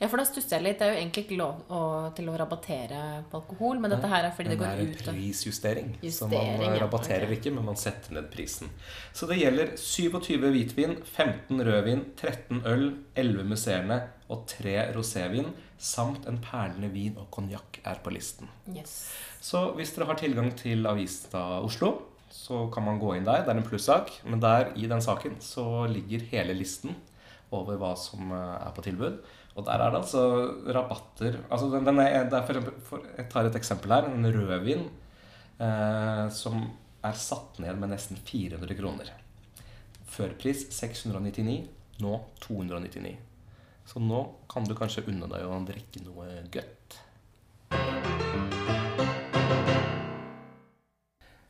Ja, 0.00 0.08
for 0.08 0.20
da 0.20 0.26
stusser 0.26 0.56
jeg 0.56 0.66
litt. 0.66 0.78
Det 0.80 0.86
er 0.86 0.94
jo 0.94 1.00
egentlig 1.00 1.24
ikke 1.26 1.38
lov 1.40 1.72
å, 1.72 1.80
til 2.16 2.30
å 2.30 2.36
rabattere 2.40 3.00
på 3.30 3.40
alkohol, 3.40 3.80
men 3.82 3.94
dette 3.94 4.10
her 4.10 4.28
er 4.28 4.36
fordi 4.36 4.52
det 4.52 4.58
går 4.60 4.72
går 4.72 4.82
det 4.82 4.86
er 4.86 4.92
en 4.92 5.16
prisjustering. 5.16 5.90
så 6.12 6.28
man 6.30 6.62
ja, 6.64 6.70
rabatterer 6.82 7.26
okay. 7.26 7.40
ikke, 7.40 7.54
men 7.56 7.66
man 7.70 7.80
setter 7.80 8.16
ned 8.16 8.30
prisen. 8.32 8.70
Så 9.16 9.28
det 9.30 9.40
gjelder 9.40 9.74
27 9.80 10.46
hvitvin, 10.46 10.96
15 11.04 11.66
rødvin, 11.68 12.06
13 12.20 12.62
øl, 12.72 12.86
11 13.18 13.50
musserende 13.50 14.00
og 14.32 14.46
3 14.50 14.78
rosévin, 14.96 15.52
samt 15.82 16.28
en 16.30 16.38
perlende 16.42 16.92
vin 16.94 17.18
og 17.18 17.28
konjakk 17.34 17.80
er 17.88 18.00
på 18.04 18.14
listen. 18.14 18.50
Yes. 18.70 18.96
Så 19.42 19.72
hvis 19.76 19.92
dere 19.96 20.12
har 20.12 20.20
tilgang 20.20 20.52
til 20.58 20.86
Avista 20.86 21.42
Oslo, 21.60 21.96
så 22.32 22.66
kan 22.72 22.86
man 22.86 23.00
gå 23.02 23.16
inn 23.16 23.26
der. 23.28 23.44
Det 23.44 23.52
er 23.52 23.60
en 23.60 23.66
plussak. 23.66 24.12
Men 24.24 24.40
der 24.40 24.72
i 24.78 24.88
den 24.88 25.02
saken 25.04 25.36
så 25.44 25.84
ligger 25.90 26.24
hele 26.32 26.56
listen 26.56 26.94
over 27.52 27.76
hva 27.76 27.92
som 28.00 28.32
eh, 28.32 28.56
er 28.62 28.72
på 28.74 28.84
tilbud. 28.86 29.18
Og 29.52 29.66
der 29.66 29.82
er 29.84 29.90
det 29.92 29.98
altså 30.00 30.20
rabatter 30.72 31.34
altså 31.52 31.66
den, 31.74 31.84
den 31.84 31.98
er, 32.00 32.24
det 32.24 32.38
er 32.38 32.44
for 32.46 32.56
eksempel, 32.56 32.78
for, 32.88 33.02
Jeg 33.18 33.26
tar 33.32 33.48
et 33.48 33.58
eksempel 33.58 33.92
her. 33.92 34.06
En 34.08 34.24
rødvin 34.32 34.86
eh, 35.60 36.28
som 36.32 36.62
er 37.04 37.18
satt 37.18 37.58
ned 37.60 37.76
med 37.82 37.92
nesten 37.92 38.16
400 38.16 38.78
kroner. 38.78 39.10
Førpris 40.12 40.66
699, 40.72 41.66
nå 42.00 42.14
299. 42.44 43.16
Så 43.88 44.00
nå 44.00 44.22
kan 44.48 44.64
du 44.64 44.74
kanskje 44.78 45.04
unne 45.10 45.28
deg 45.28 45.44
å 45.48 45.60
drikke 45.68 46.04
noe 46.06 46.28
godt. 46.54 46.98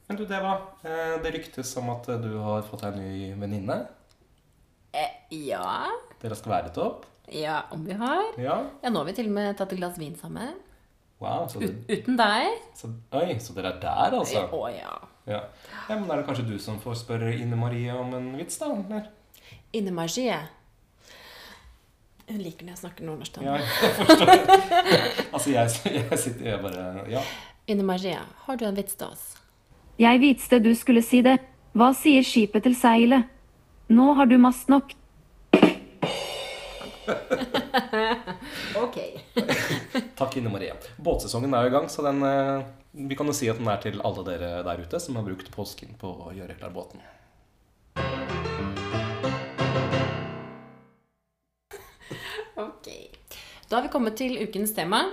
Men 0.08 0.18
du, 0.18 0.24
Deva. 0.26 0.56
eh, 0.82 1.14
Det 1.22 1.34
ryktes 1.38 1.76
om 1.80 1.90
at 1.94 2.10
du 2.22 2.32
har 2.42 2.66
fått 2.66 2.82
deg 2.84 2.98
en 2.98 3.06
ny 3.06 3.30
venninne. 3.38 3.78
Eh, 4.92 5.14
ja. 5.46 5.86
Dere 6.20 6.36
skal 6.36 6.56
være 6.56 6.68
litt 6.70 6.82
opp. 6.82 7.06
Ja, 7.30 7.62
om 7.70 7.84
vi 7.84 7.92
har. 7.92 8.24
Ja. 8.38 8.56
Ja, 8.82 8.90
nå 8.90 8.98
har 8.98 9.04
vi 9.08 9.12
til 9.16 9.26
og 9.30 9.34
med 9.36 9.56
tatt 9.56 9.72
et 9.72 9.78
glass 9.78 9.98
vin 9.98 10.16
sammen. 10.18 10.54
Wow. 11.22 11.46
Så, 11.48 11.60
Ut, 11.62 11.70
det, 11.86 12.00
uten 12.02 12.16
deg. 12.18 12.48
så, 12.74 12.88
oi, 13.14 13.36
så 13.38 13.54
dere 13.54 13.70
er 13.76 13.80
der, 13.80 14.16
altså? 14.18 14.42
Å 14.58 14.62
ja. 14.74 14.94
Ja. 15.30 15.38
ja. 15.88 15.94
Men 16.00 16.10
er 16.10 16.18
det 16.22 16.26
kanskje 16.26 16.48
du 16.48 16.56
som 16.58 16.80
får 16.82 16.96
spørre 17.04 17.30
Ine 17.38 17.56
Marie 17.56 17.94
om 17.94 18.10
en 18.18 18.32
vits, 18.40 18.58
da? 18.58 18.72
Eller? 18.74 19.06
Ine 19.72 19.94
Marie? 19.94 20.40
Hun 22.26 22.40
liker 22.42 22.66
når 22.66 22.74
jeg 22.74 22.80
snakker 22.82 23.06
nordnorsk. 23.06 23.38
Ja, 23.44 23.54
Ja. 23.54 23.70
jeg 23.82 23.94
forstår. 24.00 24.32
altså, 25.32 25.50
jeg, 25.50 25.94
jeg 26.10 26.18
sitter 26.18 26.50
jeg 26.50 26.60
bare 26.64 27.06
Ja. 27.12 27.22
Ine 27.70 27.86
Marie, 27.86 28.18
har 28.46 28.56
du 28.58 28.64
en 28.66 28.74
vits 28.76 28.98
til 28.98 29.06
oss? 29.06 29.36
Jeg 30.02 30.18
visste 30.20 30.58
du 30.58 30.72
skulle 30.74 31.02
si 31.06 31.20
det. 31.22 31.36
Hva 31.78 31.92
sier 31.96 32.24
skipet 32.26 32.64
til 32.66 32.74
seilet? 32.76 33.28
Nå 33.92 34.12
har 34.18 34.26
du 34.26 34.34
mast 34.42 34.68
nok. 34.72 34.90
Ok. 38.82 38.96
Takk, 40.18 40.36
Ine 40.38 40.50
Marie. 40.52 40.74
Båtsesongen 41.02 41.54
er 41.54 41.66
jo 41.66 41.72
i 41.72 41.74
gang, 41.74 41.88
så 41.90 42.04
den, 42.06 42.22
eh, 42.26 42.62
vi 43.08 43.16
kan 43.18 43.26
jo 43.30 43.34
si 43.36 43.48
at 43.50 43.58
den 43.60 43.68
er 43.72 43.80
til 43.82 44.00
alle 44.04 44.24
dere 44.26 44.52
der 44.66 44.82
ute 44.84 45.00
som 45.02 45.16
har 45.18 45.26
brukt 45.26 45.50
påsken 45.54 45.96
på 46.00 46.08
å 46.28 46.32
gjøre 46.36 46.58
klar 46.60 46.72
båten. 46.74 47.02
Ok. 52.54 52.88
Da 53.68 53.76
har 53.78 53.82
vi 53.86 53.88
kommet 53.92 54.16
til 54.20 54.36
ukens 54.44 54.74
tema, 54.76 55.04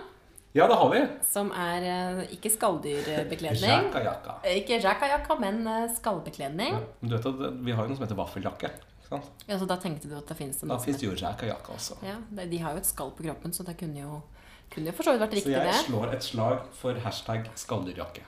Ja, 0.51 0.65
det 0.67 0.75
har 0.75 0.89
vi. 0.91 0.99
som 1.29 1.51
er 1.53 1.83
eh, 1.87 2.23
ikke 2.35 2.49
skalldyrbekledning. 2.51 3.85
Jaka-jaka. 3.85 4.39
Ikke 4.57 4.79
jackajakka, 4.81 5.37
men 5.39 5.61
eh, 5.69 5.85
skallbekledning. 5.95 6.73
Ja, 6.73 6.81
men 6.99 7.11
du 7.11 7.15
vet 7.15 7.27
at 7.29 7.43
Vi 7.63 7.71
har 7.77 7.85
jo 7.85 7.91
noe 7.93 7.99
som 7.99 8.05
heter 8.07 8.17
vaffeljakke. 8.19 8.71
Sant? 9.09 9.29
Ja, 9.49 9.57
så 9.59 9.65
da 9.69 9.75
tenkte 9.81 10.09
du 10.09 10.15
at 10.17 10.27
det 10.29 10.37
finnes 10.37 10.59
en 10.63 10.69
Da 10.73 10.77
fins 10.81 10.97
det 11.01 11.07
jo 11.07 11.15
jaka-jaka 11.17 11.73
også. 11.75 11.97
Ja, 12.05 12.17
De 12.45 12.57
har 12.61 12.75
jo 12.75 12.81
et 12.83 12.85
skall 12.89 13.11
på 13.17 13.25
kroppen, 13.25 13.53
så 13.55 13.65
det 13.65 13.77
kunne 13.79 13.99
jo, 14.03 14.21
kunne 14.69 14.91
jo 14.91 14.95
for 14.97 15.03
så 15.07 15.15
vidt 15.15 15.23
vært 15.25 15.37
riktig, 15.39 15.53
det. 15.55 15.61
Så 15.61 15.65
jeg 15.65 15.73
det. 15.73 15.85
slår 15.89 16.13
et 16.13 16.23
slag 16.27 16.67
for 16.77 16.99
hashtag 17.05 17.49
skalldyrjakke. 17.57 18.23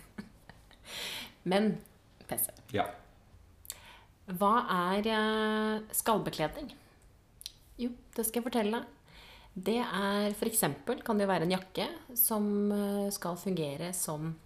Men 1.50 1.72
PC, 2.28 2.50
Ja. 2.76 2.84
hva 4.30 4.52
er 4.94 5.06
eh, 5.10 5.80
skallbekledning? 5.96 6.70
Jo, 7.80 7.90
det 8.14 8.26
skal 8.28 8.42
jeg 8.42 8.46
fortelle 8.50 8.78
deg. 8.80 8.96
Det 9.60 9.78
er 9.82 10.28
f.eks. 10.36 10.60
kan 11.04 11.18
det 11.18 11.26
være 11.26 11.42
en 11.48 11.50
jakke 11.56 11.88
som 12.16 12.44
eh, 12.72 13.08
skal 13.10 13.36
fungere 13.40 13.90
som 13.96 14.36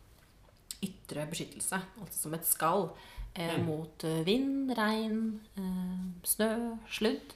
ytre 0.84 1.26
beskyttelse. 1.28 1.80
Altså 2.00 2.22
som 2.24 2.34
et 2.38 2.46
skall 2.48 2.88
eh, 3.34 3.56
Mm. 3.56 3.64
mot 3.66 4.04
eh, 4.04 4.20
vind, 4.24 4.70
regn, 4.78 5.40
eh, 5.56 6.04
snø, 6.24 6.48
sludd. 6.88 7.34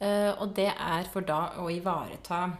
Eh, 0.00 0.32
og 0.40 0.54
det 0.54 0.68
er 0.74 1.04
for 1.12 1.20
da 1.26 1.54
å 1.58 1.68
ivareta 1.74 2.52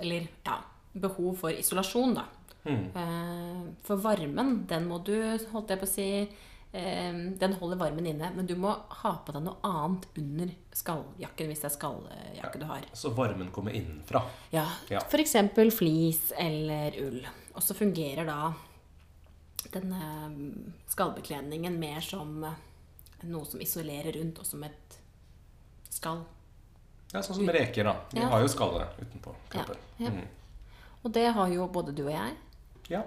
Eller 0.00 0.28
ja, 0.46 0.56
behov 0.94 1.36
for 1.42 1.50
isolasjon, 1.52 2.14
da. 2.14 2.24
Mm. 2.64 3.74
For 3.82 3.96
varmen, 3.98 4.66
den 4.70 4.86
må 4.88 5.00
du, 5.04 5.12
holdt 5.52 5.68
jeg 5.74 5.80
på 5.80 5.88
å 5.88 5.90
si 5.92 6.06
Den 6.72 7.52
holder 7.58 7.76
varmen 7.76 8.06
inne, 8.06 8.30
men 8.36 8.46
du 8.46 8.54
må 8.56 8.70
ha 9.02 9.10
på 9.26 9.32
deg 9.34 9.42
noe 9.44 9.58
annet 9.66 10.06
under 10.16 10.52
skalljakken 10.72 11.50
hvis 11.50 11.60
det 11.60 11.68
er 11.68 11.74
skalljakke 11.74 12.60
du 12.62 12.64
har. 12.70 12.86
Så 12.96 13.10
varmen 13.12 13.50
kommer 13.52 13.74
innenfra. 13.76 14.22
Ja, 14.54 14.64
Ja. 14.88 15.02
F.eks. 15.04 15.34
flis 15.76 16.32
eller 16.38 16.96
ull. 17.02 17.26
Og 17.54 17.60
så 17.66 17.74
fungerer 17.76 18.24
da 18.24 18.54
denne 19.70 20.02
skallbekledningen 20.90 21.78
mer 21.78 22.00
som 22.00 22.44
eh, 22.44 22.54
noe 23.30 23.44
som 23.46 23.60
isolerer 23.62 24.12
rundt, 24.18 24.38
og 24.42 24.46
som 24.46 24.62
et 24.66 24.98
skall. 25.92 26.24
Ja, 27.12 27.20
Sånn 27.22 27.36
som 27.42 27.48
reker, 27.52 27.84
da. 27.84 27.96
De 28.10 28.20
Ja. 28.20 28.28
har 28.32 28.40
jo 28.40 28.48
skallet 28.48 28.88
utenpå 29.00 29.34
kroppen. 29.52 29.76
ja. 29.98 30.10
Mm. 30.10 30.26
Og 31.04 31.12
det 31.12 31.26
har 31.34 31.48
jo 31.48 31.66
både 31.68 31.92
du 31.94 32.04
og 32.06 32.12
jeg. 32.12 32.36
ja. 32.88 33.02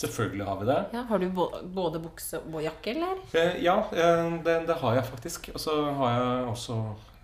Selvfølgelig 0.00 0.44
har 0.46 0.56
vi 0.60 0.66
det. 0.66 0.86
Ja, 0.94 1.02
har 1.02 1.18
du 1.18 1.28
både 1.74 1.98
bukse 2.00 2.38
og 2.40 2.62
jakke, 2.62 2.90
eller? 2.94 3.18
Eh, 3.34 3.56
ja, 3.60 3.74
eh, 3.92 4.36
det, 4.44 4.66
det 4.66 4.76
har 4.80 4.94
jeg 4.94 5.04
faktisk. 5.04 5.50
Og 5.52 5.60
så 5.60 5.74
har 5.98 6.12
jeg 6.14 6.46
også 6.48 6.76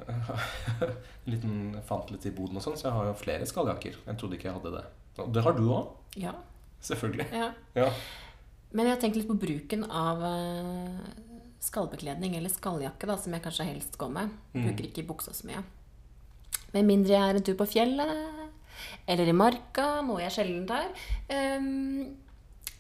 eh, 0.09 0.31
en 0.83 1.33
liten 1.33 1.83
fant 1.87 2.11
litt 2.11 2.27
i 2.27 2.31
boden 2.35 2.57
og 2.59 2.63
sånn, 2.67 2.77
så 2.77 2.89
jeg 2.89 2.93
har 2.93 3.07
jo 3.07 3.15
flere 3.15 3.47
skalljakker. 3.47 3.97
Jeg 4.07 4.19
trodde 4.19 4.35
ikke 4.37 4.49
jeg 4.51 4.57
hadde 4.59 4.73
det. 4.75 4.85
Og 5.23 5.33
det 5.33 5.45
har 5.47 5.53
du 5.57 5.63
òg. 5.71 5.87
Ja. 6.17 6.33
Selvfølgelig. 6.83 7.29
ja. 7.33 7.53
Ja. 7.79 7.89
Men 8.77 8.85
jeg 8.85 8.93
har 8.93 9.01
tenkt 9.01 9.17
litt 9.17 9.31
på 9.31 9.39
bruken 9.41 9.87
av 9.89 10.21
eh, 10.29 11.07
skallbekledning, 11.65 12.37
eller 12.37 12.53
skalljakke, 12.53 13.09
da, 13.09 13.17
som 13.17 13.33
jeg 13.33 13.45
kanskje 13.47 13.69
helst 13.71 13.97
går 14.01 14.13
med. 14.13 14.35
Bruker 14.53 14.89
ikke 14.91 15.07
buksa 15.09 15.33
så 15.37 15.49
mye. 15.49 15.63
Med 16.75 16.85
mindre 16.85 17.15
jeg 17.15 17.25
er 17.25 17.39
en 17.39 17.47
tur 17.47 17.57
på 17.57 17.69
fjellet, 17.71 18.43
eller 19.09 19.31
i 19.31 19.35
marka, 19.37 19.87
noe 20.05 20.21
jeg 20.21 20.35
sjelden 20.35 20.67
tar. 20.69 20.91
Um, 21.33 22.19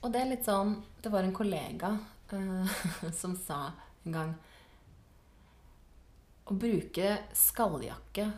og 0.04 0.12
det 0.12 0.20
er 0.20 0.28
litt 0.28 0.44
sånn 0.44 0.74
Det 1.00 1.11
var 1.11 1.24
en 1.24 1.35
kollega 1.35 1.94
uh, 1.96 2.74
som 3.20 3.32
sa 3.40 3.72
en 4.04 4.12
gang 4.14 4.35
Å 6.46 6.54
bruke 6.54 7.14
skalljakke 7.35 8.28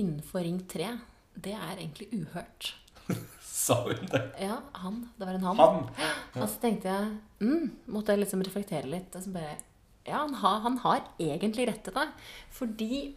innenfor 0.00 0.46
Ring 0.46 0.62
3, 0.66 0.88
det 1.36 1.52
er 1.52 1.76
egentlig 1.76 2.08
uhørt. 2.16 2.72
Sa 3.62 3.76
hun 3.84 4.06
det? 4.10 4.22
Ja, 4.42 4.56
han. 4.72 4.96
Det 5.16 5.26
var 5.28 5.34
en 5.34 5.44
han. 5.46 5.56
Han! 5.56 5.82
Og 6.42 6.48
så 6.48 6.58
tenkte 6.62 6.88
jeg 6.88 7.10
mm, 7.40 7.66
Måtte 7.94 8.12
jeg 8.14 8.22
liksom 8.24 8.42
reflektere 8.42 8.88
litt. 8.90 9.14
Og 9.14 9.22
så 9.22 9.30
bare, 9.34 9.56
ja, 10.06 10.18
han 10.24 10.34
har, 10.34 10.60
han 10.64 10.78
har 10.82 11.02
egentlig 11.20 11.68
rett 11.68 11.82
til 11.86 11.94
det. 11.94 12.08
Fordi 12.50 13.14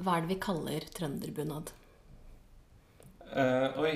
Hva 0.00 0.16
er 0.16 0.24
det 0.24 0.30
vi 0.32 0.40
kaller 0.40 0.80
trønderbunad? 0.96 1.70
Eh, 3.30 3.78
oi. 3.78 3.92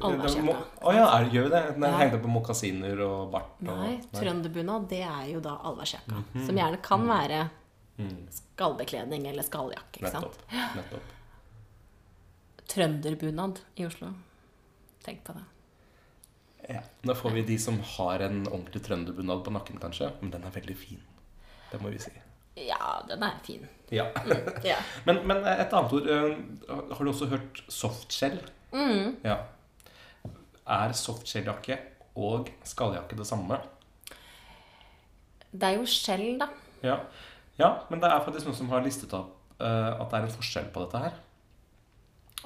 Må- 0.00 0.54
Å 0.82 0.92
ja, 0.94 1.04
er, 1.18 1.28
gjør 1.30 1.44
vi 1.44 1.50
det? 1.50 1.62
Den 1.74 1.84
Ja. 1.90 1.98
hengte 1.98 2.18
på 2.22 2.30
mokasiner 2.30 3.00
og 3.04 3.30
bart? 3.34 3.52
Og, 3.60 3.68
Nei, 3.68 4.00
trønderbunad 4.14 4.88
det 4.88 5.02
er 5.06 5.26
jo 5.32 5.40
da 5.40 5.58
alvakjaka. 5.62 6.10
Mm 6.10 6.24
-hmm. 6.32 6.46
Som 6.46 6.56
gjerne 6.56 6.82
kan 6.82 7.06
være 7.08 7.50
Mm, 7.96 8.26
skallbekledning 8.30 9.26
eller 9.28 9.42
skalljakke. 9.42 10.00
nettopp. 10.02 10.34
nettopp. 10.50 11.02
Trønderbunad 12.70 13.60
i 13.76 13.86
Oslo. 13.86 14.12
Tenk 15.04 15.24
på 15.26 15.36
det. 15.36 15.44
Ja. 16.68 16.80
Da 17.04 17.14
får 17.14 17.34
vi 17.36 17.42
de 17.42 17.58
som 17.60 17.80
har 17.96 18.24
en 18.24 18.46
ordentlig 18.48 18.84
trønderbunad 18.86 19.44
på 19.44 19.52
nakken, 19.52 19.80
kanskje. 19.82 20.10
Men 20.20 20.32
den 20.32 20.44
er 20.44 20.54
veldig 20.54 20.76
fin. 20.78 21.02
Det 21.72 21.80
må 21.82 21.92
vi 21.92 22.00
si. 22.00 22.12
Ja, 22.56 23.02
den 23.08 23.22
er 23.26 23.38
fin. 23.44 23.66
Ja. 23.90 24.06
Ja. 24.64 24.76
Men, 25.06 25.26
men 25.26 25.42
et 25.44 25.72
annet 25.74 25.92
ord 25.92 26.06
eh, 26.08 26.36
Har 26.96 27.04
du 27.04 27.10
også 27.10 27.26
hørt 27.28 27.60
softshell? 27.68 28.38
Mm. 28.72 29.16
Ja. 29.24 29.36
Er 30.64 30.94
softshelljakke 30.96 31.76
og 32.16 32.48
skalljakke 32.64 33.18
det 33.18 33.26
samme? 33.26 33.58
Det 35.52 35.68
er 35.68 35.76
jo 35.76 35.86
skjell, 35.86 36.38
da. 36.40 36.48
Ja. 36.82 36.96
ja, 37.58 37.70
men 37.90 38.00
det 38.02 38.10
er 38.10 38.24
faktisk 38.24 38.48
noen 38.48 38.56
som 38.58 38.70
har 38.72 38.82
listet 38.84 39.12
opp 39.16 39.60
eh, 39.60 39.90
at 39.92 40.08
det 40.10 40.18
er 40.18 40.26
en 40.26 40.34
forskjell 40.34 40.66
på 40.74 40.82
dette 40.86 41.02
her. 41.04 41.20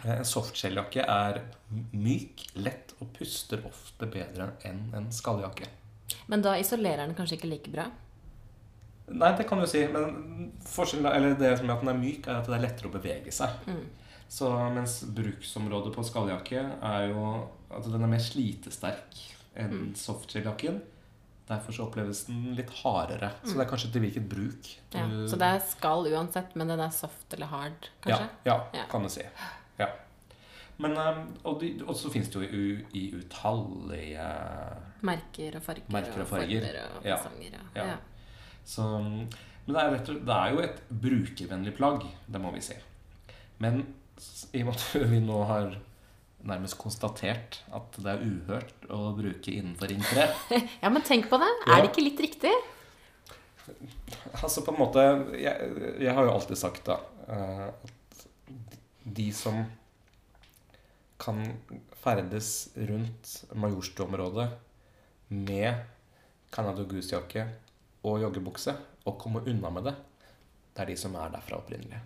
Eh, 0.05 0.19
En 0.19 0.25
softshelljakke 0.25 1.03
er 1.05 1.41
myk, 1.93 2.45
lett 2.57 2.95
og 3.03 3.11
puster 3.17 3.63
ofte 3.67 4.07
bedre 4.11 4.53
enn 4.69 4.93
en 4.95 5.09
skalljakke. 5.13 5.67
Men 6.29 6.43
da 6.45 6.55
isolerer 6.61 7.07
den 7.07 7.15
kanskje 7.19 7.39
ikke 7.39 7.51
like 7.51 7.73
bra. 7.73 7.89
Nei, 9.09 9.31
det 9.39 9.47
kan 9.49 9.59
du 9.61 9.67
si, 9.67 9.87
men 9.89 10.53
eller 11.09 11.35
det 11.41 11.55
som 11.59 11.71
er 11.71 11.75
at 11.75 11.81
den 11.81 11.89
er 11.95 11.99
myk, 11.99 12.27
er 12.29 12.37
at 12.43 12.47
det 12.47 12.55
er 12.59 12.65
lettere 12.67 12.91
å 12.91 12.93
bevege 12.93 13.33
seg. 13.33 13.49
Så 14.29 14.51
mens 14.75 14.99
bruksområdet 15.17 15.95
på 15.95 16.05
skalljakke 16.05 16.61
er 16.85 17.07
jo 17.15 17.23
at 17.73 17.85
den 17.89 18.05
er 18.05 18.11
mer 18.13 18.21
slitesterk 18.21 19.17
enn 19.59 19.95
softshelljakken. 19.97 20.83
Derfor 21.49 21.73
så 21.73 21.87
oppleves 21.87 22.27
den 22.29 22.51
litt 22.59 22.69
hardere. 22.83 23.31
Så 23.41 23.55
det 23.57 23.65
er 23.65 23.71
kanskje 23.71 23.89
til 23.95 24.03
hvilket 24.05 24.27
bruk. 24.29 24.69
Ja. 24.93 25.07
Så 25.31 25.39
det 25.41 25.49
er 25.49 25.63
skall 25.65 26.11
uansett, 26.13 26.53
men 26.61 26.69
den 26.69 26.81
er 26.85 26.93
soft 26.93 27.33
eller 27.33 27.49
hard, 27.49 27.89
kanskje? 28.05 28.27
Ja, 28.45 28.53
Ja. 28.53 28.59
ja, 28.75 28.85
kan 28.93 29.03
du 29.03 29.09
si. 29.09 29.25
Ja. 29.79 29.89
Men, 30.79 30.95
um, 30.95 31.25
og, 31.45 31.57
de, 31.61 31.73
og 31.87 31.97
så 31.99 32.11
finnes 32.13 32.29
det 32.31 32.39
jo 32.39 32.47
i, 32.55 32.85
i 32.95 33.05
utallige 33.19 34.29
Merker 35.03 35.57
og 35.59 35.65
farger 35.67 35.91
Merker 35.95 36.23
og 36.23 36.29
farger. 36.31 36.69
og 36.99 37.07
Ja. 37.07 37.17
fasonger. 37.17 37.57
Ja. 37.57 37.65
Ja. 37.75 37.87
Ja. 37.93 37.97
Så, 38.65 38.87
Men 39.01 39.75
det 39.75 39.83
er, 39.83 39.91
rett 39.97 40.09
og, 40.13 40.21
det 40.29 40.37
er 40.37 40.55
jo 40.55 40.63
et 40.65 40.79
brukervennlig 41.03 41.75
plagg, 41.77 42.07
det 42.31 42.41
må 42.41 42.51
vi 42.55 42.61
si. 42.65 42.77
Men 43.59 43.83
i 44.55 44.63
og 44.63 44.71
med 44.71 44.75
at 44.79 44.87
vi 45.13 45.21
nå 45.21 45.43
har 45.51 45.77
nærmest 46.49 46.79
konstatert 46.79 47.59
at 47.75 47.97
det 47.99 48.13
er 48.15 48.23
uhørt 48.23 48.87
å 48.95 49.11
bruke 49.19 49.51
innenfor 49.51 49.91
Ring 49.91 50.03
3 50.13 50.29
ja, 50.85 50.89
men 50.95 51.03
tenk 51.03 51.27
på 51.31 51.41
det. 51.43 51.51
Ja. 51.67 51.75
Er 51.75 51.83
det 51.83 51.91
ikke 51.91 52.07
litt 52.07 52.21
riktig? 52.23 52.55
Altså 54.39 54.63
på 54.65 54.73
en 54.73 54.79
måte 54.81 55.03
Jeg, 55.37 55.73
jeg 56.01 56.15
har 56.17 56.25
jo 56.25 56.31
alltid 56.33 56.57
sagt 56.57 56.87
da 56.89 56.95
eh, 57.29 57.67
at 57.69 57.98
de 59.15 59.29
som 59.35 59.63
kan 61.19 61.41
ferdes 61.99 62.69
rundt 62.77 63.33
Majorstua-området 63.59 64.49
med 65.35 65.75
Canada 66.55 66.85
Goose-jakke 66.89 67.49
og 68.07 68.21
joggebukse 68.23 68.75
og 69.09 69.19
komme 69.21 69.43
unna 69.51 69.73
med 69.75 69.91
det, 69.91 69.97
det 70.75 70.85
er 70.85 70.93
de 70.93 70.97
som 71.01 71.17
er 71.19 71.33
derfra 71.35 71.59
opprinnelig. 71.59 71.99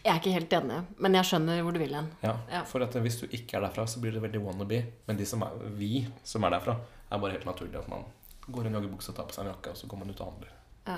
Jeg 0.00 0.14
er 0.14 0.20
ikke 0.20 0.32
helt 0.32 0.54
enig, 0.56 0.78
men 1.04 1.16
jeg 1.18 1.28
skjønner 1.28 1.58
hvor 1.64 1.76
du 1.76 1.80
vil 1.82 1.92
hen. 1.96 2.08
Ja, 2.24 2.34
Ja. 2.48 2.62
For 2.64 2.80
at 2.84 2.94
hvis 3.04 3.18
du 3.20 3.26
ikke 3.28 3.58
er 3.58 3.66
derfra, 3.66 3.84
så 3.86 4.00
blir 4.00 4.14
det 4.16 4.22
veldig 4.22 4.40
wannabe. 4.40 4.80
Men 5.06 5.16
de 5.16 5.26
som 5.28 5.42
er, 5.44 5.56
vi 5.76 6.06
som 6.24 6.44
er 6.44 6.54
derfra, 6.56 6.78
er 7.10 7.18
bare 7.20 7.36
helt 7.36 7.44
naturlig 7.48 7.76
at 7.76 7.88
man 7.88 8.04
går 8.48 8.64
i 8.64 8.70
en 8.70 8.78
joggebukse 8.78 9.12
og 9.12 9.16
tar 9.16 9.28
på 9.28 9.36
seg 9.36 9.44
en 9.44 9.52
jakke, 9.52 9.74
og 9.74 9.76
så 9.76 9.86
går 9.90 10.00
man 10.00 10.10
ut 10.10 10.20
og 10.20 10.30
handler. 10.32 10.54
Ja. 10.86 10.96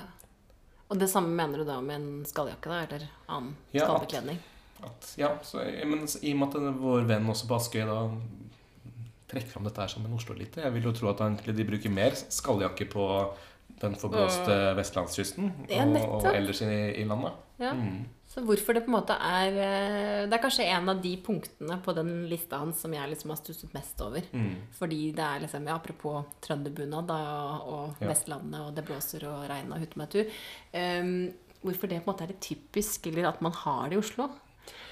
Og 0.93 0.99
det 1.01 1.09
samme 1.09 1.33
mener 1.33 1.63
du 1.63 1.65
da 1.65 1.79
med 1.81 1.95
en 1.97 2.25
skalljakke, 2.29 2.69
da? 2.69 2.83
Eller 2.85 3.07
annen 3.25 3.55
Ja, 3.73 3.87
skallbekledning? 3.87 4.37
Ja, 5.17 5.31
så, 5.41 5.63
men 5.89 6.03
i 6.21 6.33
og 6.35 6.41
med 6.41 6.57
at 6.59 6.75
vår 6.77 7.07
venn 7.09 7.29
også 7.31 7.47
på 7.49 7.57
Askøy 7.57 7.85
da 7.87 7.97
trekker 9.31 9.49
fram 9.49 9.65
dette 9.65 9.81
her 9.81 9.89
som 9.89 10.03
en 10.05 10.13
Oslo-elite 10.13 10.61
Jeg 10.61 10.73
vil 10.75 10.85
jo 10.89 10.91
tro 10.93 11.09
at 11.13 11.23
de 11.47 11.65
bruker 11.65 11.93
mer 11.93 12.13
skalljakke 12.13 12.85
på 12.91 13.07
den 13.81 13.95
forblåste 13.99 14.57
vestlandskysten 14.77 15.49
og, 15.79 15.95
og 16.19 16.27
ellers 16.29 16.61
i, 16.61 16.69
i 17.01 17.07
landet. 17.09 17.39
Ja. 17.59 17.73
Mm. 17.73 18.03
Så 18.33 18.41
hvorfor 18.41 18.73
det 18.73 18.81
på 18.85 18.89
en 18.89 18.95
måte 18.95 19.13
er 19.13 19.57
eh, 19.61 20.21
Det 20.25 20.33
er 20.33 20.41
kanskje 20.41 20.65
en 20.73 20.89
av 20.89 21.01
de 21.03 21.11
punktene 21.21 21.77
på 21.85 21.93
den 21.93 22.11
lista 22.31 22.57
hans 22.63 22.79
som 22.81 22.93
jeg 22.95 23.11
liksom 23.11 23.33
har 23.33 23.39
stusset 23.39 23.75
mest 23.75 24.01
over. 24.01 24.25
Mm. 24.33 24.55
Fordi 24.79 25.01
det 25.13 25.27
er 25.27 25.43
liksom, 25.43 25.67
ja, 25.69 25.77
apropos 25.77 26.31
trønderbunad 26.41 27.13
og, 27.13 27.67
og 27.75 28.01
Ja. 28.01 28.09
Vestlandet, 28.09 28.59
og 28.61 28.73
det 28.73 28.85
blåser 28.87 29.27
og 29.29 29.45
regner 29.51 29.77
og 29.77 29.85
hutemetur. 29.85 30.31
Um, 30.73 31.29
hvorfor 31.61 31.87
det 31.87 32.01
på 32.01 32.09
en 32.09 32.13
måte 32.13 32.25
er 32.25 32.33
litt 32.33 32.41
typisk, 32.43 33.05
eller 33.11 33.29
at 33.29 33.43
man 33.45 33.53
har 33.55 33.91
det 33.91 33.99
i 33.99 34.01
Oslo. 34.01 34.27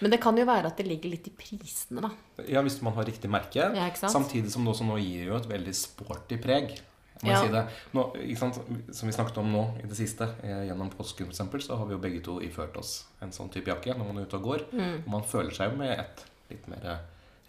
Men 0.03 0.11
det 0.13 0.19
kan 0.21 0.37
jo 0.37 0.45
være 0.47 0.69
at 0.69 0.79
det 0.79 0.85
ligger 0.87 1.13
litt 1.13 1.27
i 1.29 1.33
prisene, 1.35 2.03
da. 2.03 2.11
Ja, 2.49 2.61
hvis 2.65 2.79
man 2.83 2.95
har 2.97 3.07
riktig 3.07 3.31
merke. 3.31 3.71
Ja? 3.73 3.89
Samtidig 3.95 4.51
som 4.53 4.65
det 4.67 4.73
også 4.75 4.87
nå 4.87 4.97
gir 5.01 5.29
jo 5.31 5.37
et 5.37 5.49
veldig 5.49 5.75
sporty 5.77 6.39
preg. 6.41 6.75
Må 7.23 7.29
Ja. 7.31 7.41
si 7.43 7.49
det. 7.53 7.63
Nå? 7.93 8.05
Som 8.93 9.07
vi 9.07 9.13
snakket 9.13 9.37
om 9.37 9.51
nå 9.53 9.63
i 9.83 9.87
det 9.87 9.95
siste, 9.97 10.27
eh, 10.43 10.65
gjennom 10.67 10.89
påsken 10.89 11.27
eksempel, 11.29 11.61
så 11.61 11.77
har 11.77 11.85
vi 11.85 11.93
jo 11.93 11.99
begge 12.01 12.21
to 12.23 12.39
iført 12.41 12.75
oss 12.77 13.05
en 13.21 13.29
sånn 13.31 13.51
type 13.53 13.67
jakke 13.69 13.93
når 13.97 14.07
man 14.07 14.17
er 14.17 14.25
ute 14.25 14.37
og 14.39 14.43
går. 14.43 14.63
Mm. 14.73 14.95
Og 15.05 15.09
man 15.09 15.23
føler 15.23 15.51
seg 15.53 15.71
jo 15.71 15.77
med 15.77 15.99
et 15.99 16.23
litt 16.49 16.67
mer 16.67 16.85
eh, 16.95 16.97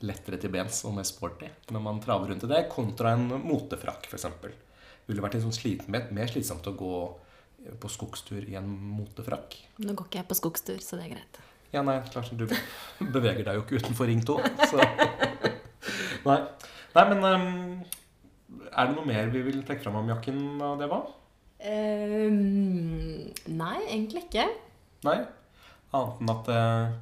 lettere 0.03 0.39
til 0.43 0.51
bens 0.51 0.85
og 0.85 0.95
mer 0.97 1.05
sporty 1.07 1.49
når 1.71 1.83
man 1.83 2.01
traver 2.03 2.29
rundt 2.29 2.45
i 2.45 2.51
det, 2.51 2.69
kontra 2.69 3.13
en 3.15 3.29
motefrakk 3.29 4.09
f.eks. 4.11 4.27
Ville 5.07 5.19
det 5.19 5.25
vært 5.25 5.39
liksom 5.39 5.53
sliten, 5.55 5.89
slit, 5.89 6.13
mer, 6.13 6.27
slitsomt 6.31 6.67
å 6.69 6.75
gå 6.77 6.93
eh, 7.67 7.73
på 7.81 7.89
skogstur 7.89 8.45
i 8.45 8.55
en 8.59 8.69
motefrakk? 8.69 9.57
Nå 9.79 9.95
går 9.95 10.07
ikke 10.11 10.21
jeg 10.21 10.29
på 10.29 10.39
skogstur, 10.39 10.79
så 10.85 10.99
det 11.01 11.07
er 11.07 11.15
greit. 11.17 11.41
Ja, 11.73 11.81
nei, 11.87 11.97
klart 12.13 12.29
du 12.37 12.45
beveger 13.17 13.45
deg 13.47 13.57
jo 13.57 13.63
ikke 13.65 13.81
utenfor 13.81 14.07
Ring 14.11 14.21
2. 14.21 14.37
Så. 14.69 14.83
Nei. 16.29 16.37
nei, 16.95 17.05
men 17.09 17.25
ehm, 17.27 17.85
er 18.73 18.89
det 18.89 18.97
noe 18.97 19.09
mer 19.09 19.31
vi 19.33 19.43
vil 19.47 19.63
trekke 19.67 19.85
fram 19.85 20.01
om 20.03 20.11
jakken 20.13 20.39
det, 20.81 20.89
hva? 20.91 21.03
Ehm, 21.63 23.31
nei, 23.55 23.79
egentlig 23.87 24.25
ikke. 24.27 24.49
Nei. 25.07 25.19
Annet 25.95 26.23
enn 26.23 26.33
at 26.33 26.49
uh, 26.51 26.95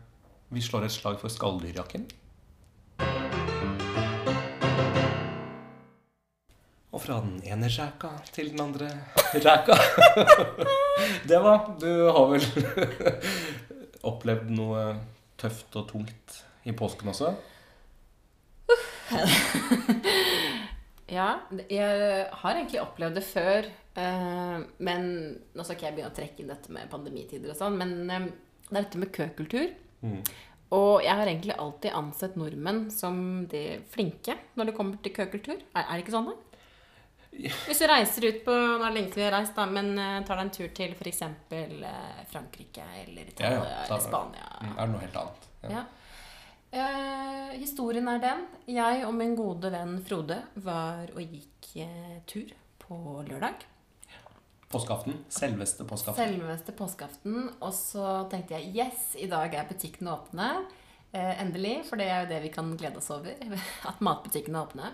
vi 0.52 0.62
slår 0.64 0.84
et 0.88 0.92
slag 0.92 1.20
for 1.22 1.32
skalldyrjakken. 1.32 2.08
Og 6.90 6.98
fra 7.04 7.20
den 7.22 7.38
ene 7.46 7.70
ræka 7.70 8.10
til 8.34 8.50
den 8.52 8.60
andre 8.66 8.90
ræka. 9.46 9.78
Det 11.30 11.38
var 11.40 11.70
Du 11.80 11.92
har 12.10 12.26
vel 12.34 12.44
opplevd 14.10 14.50
noe 14.52 14.84
tøft 15.40 15.76
og 15.80 15.88
tungt 15.88 16.42
i 16.68 16.74
påsken 16.76 17.14
også? 17.14 17.32
Ja, 21.10 21.40
jeg 21.68 22.26
har 22.42 22.54
egentlig 22.54 22.80
opplevd 22.82 23.16
det 23.18 23.24
før. 23.26 23.66
eh, 23.96 24.58
Men 24.78 25.08
nå 25.54 25.64
skal 25.64 25.76
ikke 25.76 25.88
jeg 25.88 25.96
begynne 25.96 26.12
å 26.12 26.18
trekke 26.18 26.40
inn 26.44 26.52
dette 26.52 26.70
med 26.72 26.90
pandemitider 26.92 27.50
og 27.50 27.56
sånn, 27.58 27.76
men 27.80 27.96
eh, 28.10 28.28
det 28.70 28.76
er 28.78 28.84
dette 28.84 28.98
med 29.02 29.12
køkultur. 29.12 29.72
Mm. 30.06 30.20
Og 30.72 31.02
jeg 31.02 31.16
har 31.18 31.26
egentlig 31.26 31.56
alltid 31.58 31.92
ansett 31.98 32.36
nordmenn 32.38 32.84
som 32.94 33.46
de 33.50 33.80
flinke 33.90 34.36
når 34.54 34.70
det 34.70 34.76
kommer 34.76 35.00
til 35.02 35.12
køkultur. 35.16 35.58
Er, 35.74 35.82
er 35.82 35.96
det 35.98 36.04
ikke 36.04 36.14
sånn, 36.14 36.30
da? 36.30 36.36
Hvis 37.30 37.78
du 37.78 37.86
reiser 37.86 38.24
ut 38.26 38.40
på 38.44 38.50
Nå 38.54 38.82
er 38.82 38.88
det 38.90 38.94
lenge 38.96 39.10
siden 39.12 39.20
vi 39.20 39.26
har 39.28 39.34
reist, 39.36 39.54
da, 39.58 39.66
men 39.70 39.90
eh, 39.98 40.20
tar 40.26 40.38
deg 40.38 40.46
en 40.46 40.54
tur 40.54 40.70
til 40.74 40.94
f.eks. 40.98 41.20
Frankrike 42.30 42.82
eller 43.04 43.22
Ja, 43.22 43.30
Italia 43.34 43.58
ja, 43.58 43.82
eller 43.84 43.88
da- 43.88 44.00
Spania. 44.06 44.48
Mm, 44.62 44.72
Er 44.78 44.86
det 44.86 44.92
noe 44.94 45.00
helt 45.04 45.16
annet? 45.20 45.46
Ja. 45.70 45.84
Eh, 46.70 47.58
historien 47.58 48.06
er 48.12 48.20
den. 48.22 48.44
Jeg 48.70 49.02
og 49.06 49.14
min 49.18 49.34
gode 49.38 49.72
venn 49.74 49.96
Frode 50.06 50.38
var 50.62 51.10
og 51.16 51.20
gikk 51.20 51.72
eh, 51.82 52.20
tur 52.30 52.52
på 52.78 52.98
lørdag. 53.26 53.66
Påskeaften. 54.70 55.16
Selveste 55.34 55.82
påskeaften. 55.84 56.28
Selveste 56.30 56.74
påskeaften. 56.78 57.48
Og 57.58 57.74
så 57.74 58.20
tenkte 58.30 58.54
jeg 58.54 58.70
yes, 58.76 59.16
i 59.18 59.26
dag 59.30 59.50
er 59.50 59.66
butikkene 59.66 60.14
åpne. 60.14 60.50
Eh, 61.10 61.42
endelig, 61.42 61.80
for 61.88 61.98
det 61.98 62.06
er 62.06 62.22
jo 62.22 62.30
det 62.30 62.38
vi 62.44 62.52
kan 62.54 62.70
glede 62.78 63.02
oss 63.02 63.10
over. 63.10 63.34
At 63.90 63.98
matbutikkene 64.04 64.60
er 64.60 64.68
åpne. 64.68 64.92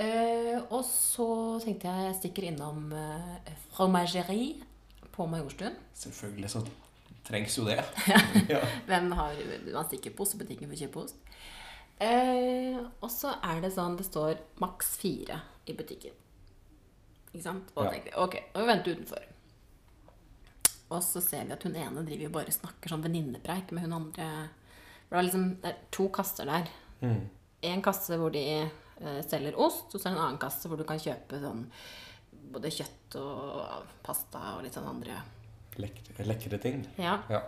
Eh, 0.00 0.58
og 0.68 0.84
så 0.84 1.30
tenkte 1.64 1.88
jeg 1.88 2.10
jeg 2.10 2.18
stikker 2.20 2.50
innom 2.50 2.92
eh, 2.92 3.56
fromagerie 3.72 4.60
på 5.16 5.24
Majorstuen. 5.32 5.80
Selvfølgelig 5.96 6.52
så 6.52 6.64
trengs 7.30 7.56
jo 7.58 7.66
det. 7.68 7.78
ja. 8.52 8.60
Hvem 8.88 9.12
har 9.18 9.40
Man 9.70 9.88
stikker 9.88 10.14
på 10.16 10.26
ostebutikken 10.26 10.70
for 10.70 10.76
å 10.76 10.82
kjøpe 10.84 11.04
ost. 11.06 11.30
Eh, 12.00 12.78
og 12.80 13.10
så 13.12 13.34
er 13.44 13.60
det 13.64 13.74
sånn 13.74 13.98
det 13.98 14.06
står 14.08 14.38
maks 14.62 14.94
fire 15.02 15.40
i 15.68 15.76
butikken. 15.76 16.16
Ikke 17.30 17.44
sant? 17.44 17.72
Og 17.76 17.86
da 17.86 17.92
jeg 17.94 18.14
ok, 18.18 18.36
nå 18.54 18.62
vi 18.62 18.70
venter 18.70 18.96
utenfor. 18.96 19.26
Og 20.90 21.02
så 21.06 21.22
ser 21.22 21.46
vi 21.46 21.54
at 21.54 21.66
hun 21.66 21.76
ene 21.78 22.02
driver 22.06 22.26
jo 22.26 22.34
bare 22.34 22.54
snakker 22.54 22.90
sånn 22.90 23.04
venninnepreik 23.04 23.70
med 23.76 23.86
hun 23.86 23.98
andre. 24.00 24.30
For 25.06 25.14
det 25.14 25.20
er 25.20 25.28
liksom 25.28 25.50
det 25.62 25.70
er 25.70 25.82
to 25.94 26.08
kasser 26.14 26.50
der. 26.50 26.70
Mm. 27.04 27.20
En 27.70 27.84
kasse 27.84 28.16
hvor 28.18 28.32
de 28.34 28.44
eh, 28.58 29.20
selger 29.28 29.58
ost, 29.60 29.92
og 29.92 29.98
så 29.98 30.08
er 30.08 30.14
det 30.14 30.16
en 30.16 30.24
annen 30.24 30.40
kasse 30.42 30.70
hvor 30.70 30.80
du 30.80 30.86
kan 30.88 31.00
kjøpe 31.00 31.42
sånn 31.42 31.66
både 32.50 32.72
kjøtt 32.74 33.16
og 33.20 33.92
pasta 34.02 34.56
og 34.56 34.64
litt 34.64 34.74
sånn 34.74 34.88
andre 34.90 35.20
Lekre, 35.80 36.26
lekre 36.28 36.58
ting. 36.62 36.84
Ja. 37.00 37.18
Ja. 37.30 37.40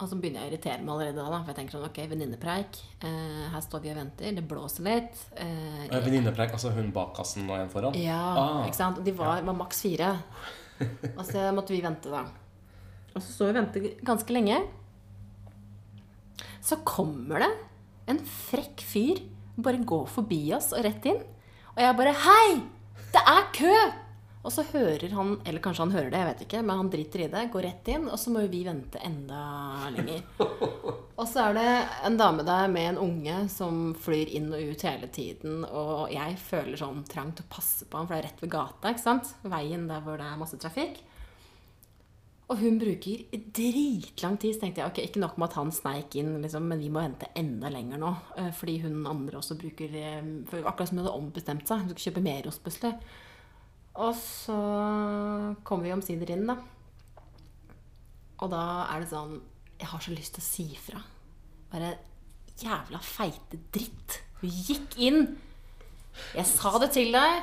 Og 0.00 0.08
så 0.08 0.16
begynner 0.16 0.40
jeg 0.40 0.48
å 0.48 0.52
irritere 0.54 0.80
meg 0.80 0.94
allerede 0.94 1.16
da. 1.20 1.40
For 1.44 1.50
jeg 1.52 1.56
tenker 1.58 1.76
sånn, 1.76 1.84
ok, 1.90 1.98
venninnepreik. 2.08 2.78
Eh, 3.04 3.42
her 3.52 3.60
står 3.66 3.82
vi 3.84 3.90
og 3.92 3.98
venter. 4.00 4.30
Det 4.38 4.44
blåser 4.48 4.86
litt. 4.86 5.18
Eh, 5.36 5.82
Eh, 5.90 6.00
Venninnepreik, 6.06 6.54
altså 6.56 6.70
hun 6.72 6.88
bak 6.96 7.12
kassen 7.18 7.48
og 7.50 7.58
en 7.58 7.68
foran? 7.68 7.94
ja, 8.00 8.20
Ah. 8.38 8.64
ikke 8.66 8.76
sant? 8.80 9.02
De 9.04 9.12
var, 9.12 9.42
var 9.42 9.54
maks 9.58 9.82
fire. 9.82 10.14
Og 11.18 11.24
så 11.28 11.50
måtte 11.52 11.74
vi 11.74 11.82
vente, 11.84 12.08
da. 12.08 12.22
Og 13.14 13.20
så 13.20 13.28
står 13.34 13.44
vi 13.44 13.50
og 13.50 13.58
venter 13.60 14.04
ganske 14.08 14.32
lenge. 14.32 14.56
Så 16.64 16.76
kommer 16.84 17.40
det 17.44 17.50
en 18.08 18.18
frekk 18.24 18.80
fyr 18.84 19.20
bare 19.60 19.82
går 19.84 20.06
forbi 20.08 20.38
oss 20.56 20.70
og 20.72 20.84
rett 20.86 21.04
inn. 21.10 21.20
Og 21.76 21.80
jeg 21.84 21.96
bare 21.98 22.14
Hei! 22.24 22.62
Det 23.12 23.20
er 23.28 23.44
kø! 23.52 23.74
Og 24.40 24.52
så 24.54 24.64
hører 24.72 25.12
han, 25.12 25.34
eller 25.44 25.60
kanskje 25.60 25.84
han 25.84 25.92
hører 25.92 26.08
det, 26.12 26.20
jeg 26.20 26.28
vet 26.30 26.42
ikke, 26.46 26.60
men 26.64 26.78
han 26.80 26.90
driter 26.92 27.22
i 27.26 27.28
det, 27.28 27.42
går 27.52 27.64
rett 27.66 27.88
inn, 27.92 28.06
og 28.08 28.16
så 28.16 28.32
må 28.32 28.46
jo 28.46 28.52
vi 28.52 28.62
vente 28.64 29.02
enda 29.04 29.40
lenger. 29.92 30.22
Og 31.20 31.26
så 31.28 31.50
er 31.50 31.56
det 31.58 31.72
en 32.08 32.14
dame 32.16 32.46
der 32.48 32.70
med 32.72 32.94
en 32.94 32.98
unge 33.02 33.34
som 33.52 33.90
flyr 34.00 34.30
inn 34.38 34.46
og 34.56 34.70
ut 34.72 34.84
hele 34.88 35.10
tiden, 35.12 35.66
og 35.68 36.06
jeg 36.14 36.38
føler 36.40 36.80
sånn 36.80 37.02
trang 37.04 37.34
til 37.36 37.44
å 37.44 37.50
passe 37.52 37.84
på 37.84 37.98
ham, 37.98 38.08
for 38.08 38.16
det 38.16 38.22
er 38.22 38.28
rett 38.30 38.40
ved 38.40 38.52
gata, 38.54 38.94
ikke 38.94 39.02
sant? 39.02 39.34
Veien 39.44 39.84
der 39.90 40.00
hvor 40.06 40.16
det 40.16 40.24
er 40.24 40.40
masse 40.40 40.56
trafikk. 40.62 41.02
Og 42.50 42.58
hun 42.64 42.80
bruker 42.80 43.28
dritlang 43.52 44.40
tid, 44.40 44.56
så 44.56 44.64
tenkte 44.64 44.80
jeg, 44.80 44.90
ok, 44.94 45.02
ikke 45.04 45.20
nok 45.22 45.36
med 45.36 45.50
at 45.50 45.58
han 45.60 45.76
sneik 45.76 46.16
inn, 46.18 46.32
liksom, 46.40 46.72
men 46.72 46.80
vi 46.80 46.88
må 46.88 47.04
vente 47.04 47.28
enda 47.38 47.68
lenger 47.70 48.00
nå, 48.00 48.14
eh, 48.40 48.48
fordi 48.56 48.80
hun 48.86 49.04
andre 49.06 49.38
også 49.38 49.60
bruker, 49.60 49.92
eh, 50.00 50.24
for 50.48 50.64
akkurat 50.64 50.88
som 50.88 50.98
hun 50.98 51.04
hadde 51.04 51.18
ombestemt 51.20 51.68
seg, 51.68 51.84
hun 51.84 51.92
skulle 51.92 52.08
kjøpe 52.08 52.24
mer 52.24 52.48
ost 52.48 52.64
plutselig. 52.64 52.96
Og 53.98 54.14
så 54.16 54.56
kommer 55.66 55.88
vi 55.88 55.94
omsider 55.94 56.30
inn, 56.34 56.46
da. 56.48 56.56
Og 58.40 58.52
da 58.52 58.64
er 58.88 59.02
det 59.02 59.10
sånn 59.10 59.34
Jeg 59.80 59.88
har 59.90 60.00
så 60.04 60.14
lyst 60.14 60.36
til 60.36 60.44
å 60.44 60.46
si 60.46 60.66
fra. 60.80 61.00
Bare 61.72 61.94
jævla 62.60 63.00
feite 63.02 63.58
dritt. 63.72 64.20
Du 64.40 64.46
gikk 64.48 64.96
inn. 65.00 65.24
Jeg 66.36 66.46
sa 66.48 66.74
det 66.82 66.90
til 66.96 67.12
deg. 67.14 67.42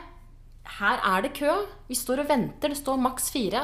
Her 0.77 1.01
er 1.09 1.25
det 1.25 1.33
kø. 1.37 1.53
Vi 1.87 1.97
står 1.97 2.21
og 2.23 2.29
venter. 2.29 2.73
Det 2.73 2.77
står 2.77 2.99
maks 3.01 3.31
fire. 3.33 3.63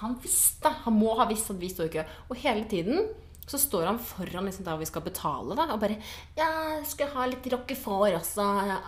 Han, 0.00 0.16
visste. 0.22 0.72
Han 0.86 0.96
må 0.96 1.16
ha 1.18 1.26
visst 1.28 1.50
at 1.52 1.60
vi 1.60 1.70
står 1.72 1.90
i 1.90 1.94
kø. 1.98 2.06
Og 2.30 2.40
hele 2.40 2.64
tiden 2.70 3.10
så 3.48 3.60
står 3.60 3.88
han 3.88 4.00
foran 4.00 4.48
liksom 4.48 4.66
der 4.66 4.80
vi 4.80 4.88
skal 4.88 5.04
betale, 5.06 5.54
da, 5.56 5.70
og 5.72 5.80
bare 5.80 5.94
Ja, 6.36 6.48
skal 6.84 7.06
jeg 7.06 7.14
ha 7.14 7.28
litt 7.30 7.46
rockefòr 7.48 8.18
også? 8.18 8.44
Ja. 8.68 8.80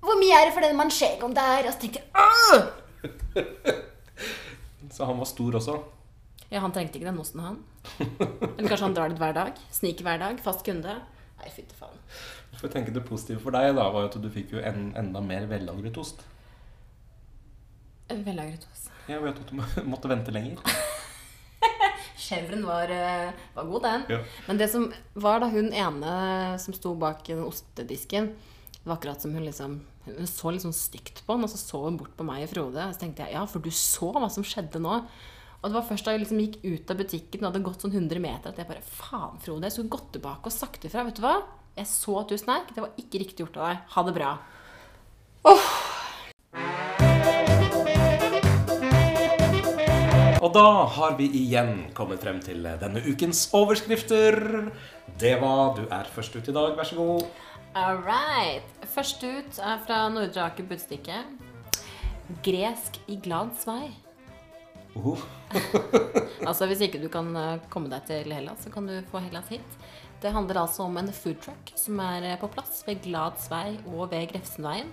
Hvor 0.00 0.16
mye 0.20 0.36
er 0.36 0.48
det 0.48 0.56
for 0.56 0.64
den 0.64 0.76
manchegoen 0.78 1.36
der? 1.36 1.68
Og 1.68 1.74
så 1.74 1.80
tenkte 1.82 2.00
jeg 2.00 2.08
Åh! 2.16 2.60
Så 4.94 5.06
han 5.06 5.20
var 5.20 5.28
stor 5.28 5.56
også? 5.60 5.76
Ja, 6.50 6.60
han 6.64 6.72
trengte 6.74 6.98
ikke 6.98 7.06
den 7.06 7.20
osten, 7.22 7.40
han. 7.44 7.60
Eller 8.00 8.66
kanskje 8.68 8.86
han 8.88 8.96
drar 8.96 9.12
dit 9.12 9.20
hver 9.20 9.36
dag. 9.36 9.58
Sniker 9.70 10.06
hver 10.06 10.18
dag. 10.18 10.40
Fast 10.42 10.64
kunde. 10.66 10.96
Nei, 11.40 11.52
fytti 11.54 11.76
faen. 11.78 11.94
For 12.56 12.66
å 12.68 12.72
tenke 12.72 12.92
Det 12.92 13.04
positive 13.06 13.40
for 13.44 13.54
deg 13.54 13.70
da 13.78 13.86
var 13.94 14.04
jo 14.04 14.10
at 14.10 14.18
du 14.20 14.28
fikk 14.32 14.56
jo 14.56 14.64
en, 14.66 14.90
enda 14.98 15.22
mer 15.24 15.46
vellagret 15.50 15.96
ost. 16.00 16.24
Vellagret 18.10 18.66
ost. 18.72 18.90
Jeg 19.08 19.22
vet 19.22 19.38
at 19.44 19.52
du 19.52 19.62
måtte 19.92 20.10
vente 20.10 20.34
lenger. 20.34 20.58
Chevren 22.20 22.66
var, 22.66 22.90
eh, 22.92 23.30
var 23.54 23.68
god, 23.70 23.86
den. 23.86 24.04
Ja. 24.16 24.20
Men 24.48 24.60
det 24.60 24.68
som 24.74 24.90
var 25.14 25.40
da 25.40 25.48
hun 25.54 25.70
ene 25.70 26.14
som 26.60 26.74
sto 26.76 26.92
bak 26.98 27.22
den 27.30 27.46
ostedisken 27.46 28.34
Det 28.80 28.88
var 28.88 28.96
akkurat 28.96 29.20
som 29.20 29.34
hun 29.36 29.44
liksom 29.44 29.80
Hun 30.06 30.26
så 30.26 30.50
litt 30.50 30.64
sånn 30.64 30.72
stygt 30.72 31.20
på 31.26 31.34
han, 31.36 31.44
og 31.44 31.50
så 31.52 31.58
så 31.60 31.82
hun 31.84 31.98
bort 32.00 32.14
på 32.16 32.24
meg 32.24 32.46
og 32.46 32.50
Frode. 32.54 32.86
Og 32.86 32.94
så 32.96 33.02
tenkte 33.02 33.26
jeg 33.26 33.36
ja, 33.36 33.42
for 33.46 33.60
du 33.60 33.68
så 33.74 34.08
hva 34.16 34.30
som 34.32 34.46
skjedde 34.46 34.80
nå. 34.80 34.94
Og 35.60 35.68
det 35.68 35.76
var 35.76 35.84
først 35.84 36.06
da 36.06 36.14
jeg 36.14 36.22
liksom 36.22 36.40
gikk 36.40 36.56
ut 36.64 36.90
av 36.90 36.96
butikken 37.02 37.44
og 37.44 37.50
hadde 37.50 37.62
gått 37.66 37.84
sånn 37.84 37.92
100 37.92 38.22
meter, 38.24 38.48
at 38.48 38.58
jeg 38.62 38.70
bare 38.70 38.80
Faen, 38.80 39.36
Frode, 39.44 39.68
jeg 39.68 39.76
skulle 39.76 39.92
gått 39.92 40.08
tilbake 40.16 40.48
og 40.48 40.56
sagt 40.56 40.86
ifra. 40.88 41.04
Vet 41.04 41.20
du 41.20 41.26
hva? 41.26 41.34
Jeg 41.76 41.90
så 41.92 42.16
at 42.22 42.32
du 42.32 42.40
sneik. 42.40 42.72
Det 42.72 42.80
var 42.86 42.96
ikke 42.96 43.20
riktig 43.20 43.44
gjort 43.44 43.60
av 43.60 43.68
deg. 43.68 43.84
Ha 43.92 44.06
det 44.08 44.16
bra. 44.16 44.32
Og 50.40 50.48
da 50.56 50.66
har 50.96 51.20
vi 51.20 51.28
igjen 51.36 51.90
kommet 51.92 52.24
frem 52.24 52.40
til 52.40 52.64
denne 52.80 53.04
ukens 53.04 53.44
overskrifter. 53.52 54.40
Det 55.20 55.36
var 55.44 55.76
Du 55.76 55.84
er 55.84 56.08
først 56.16 56.40
ut 56.40 56.48
i 56.48 56.56
dag, 56.56 56.72
vær 56.80 56.88
så 56.88 56.96
god. 56.96 57.28
All 57.78 58.00
right. 58.02 58.66
Først 58.90 59.22
ut 59.22 59.58
er 59.62 59.82
fra 59.86 60.02
Nordre 60.10 60.42
Aker 60.48 60.66
Budstikke. 60.66 61.20
Gresk 62.42 62.98
i 63.06 63.18
glads 63.22 63.66
vei. 63.66 63.92
Uh 64.96 65.14
-huh. 65.14 65.20
Altså 66.48 66.66
Hvis 66.66 66.80
ikke 66.80 67.02
du 67.02 67.08
kan 67.08 67.36
eh, 67.36 67.60
komme 67.68 67.88
deg 67.88 68.02
til 68.06 68.32
Hellas, 68.32 68.62
så 68.64 68.70
kan 68.70 68.86
du 68.86 69.02
få 69.10 69.18
Hellas 69.18 69.48
hit. 69.48 69.78
Det 70.22 70.32
handler 70.32 70.60
altså 70.60 70.82
om 70.82 70.96
en 70.96 71.12
foodtruck 71.12 71.72
som 71.76 72.00
er 72.00 72.22
eh, 72.22 72.40
på 72.40 72.48
plass 72.48 72.82
ved 72.86 73.02
Glads 73.02 73.50
vei 73.50 73.78
og 73.86 74.10
ved 74.10 74.28
Grefsenveien. 74.32 74.88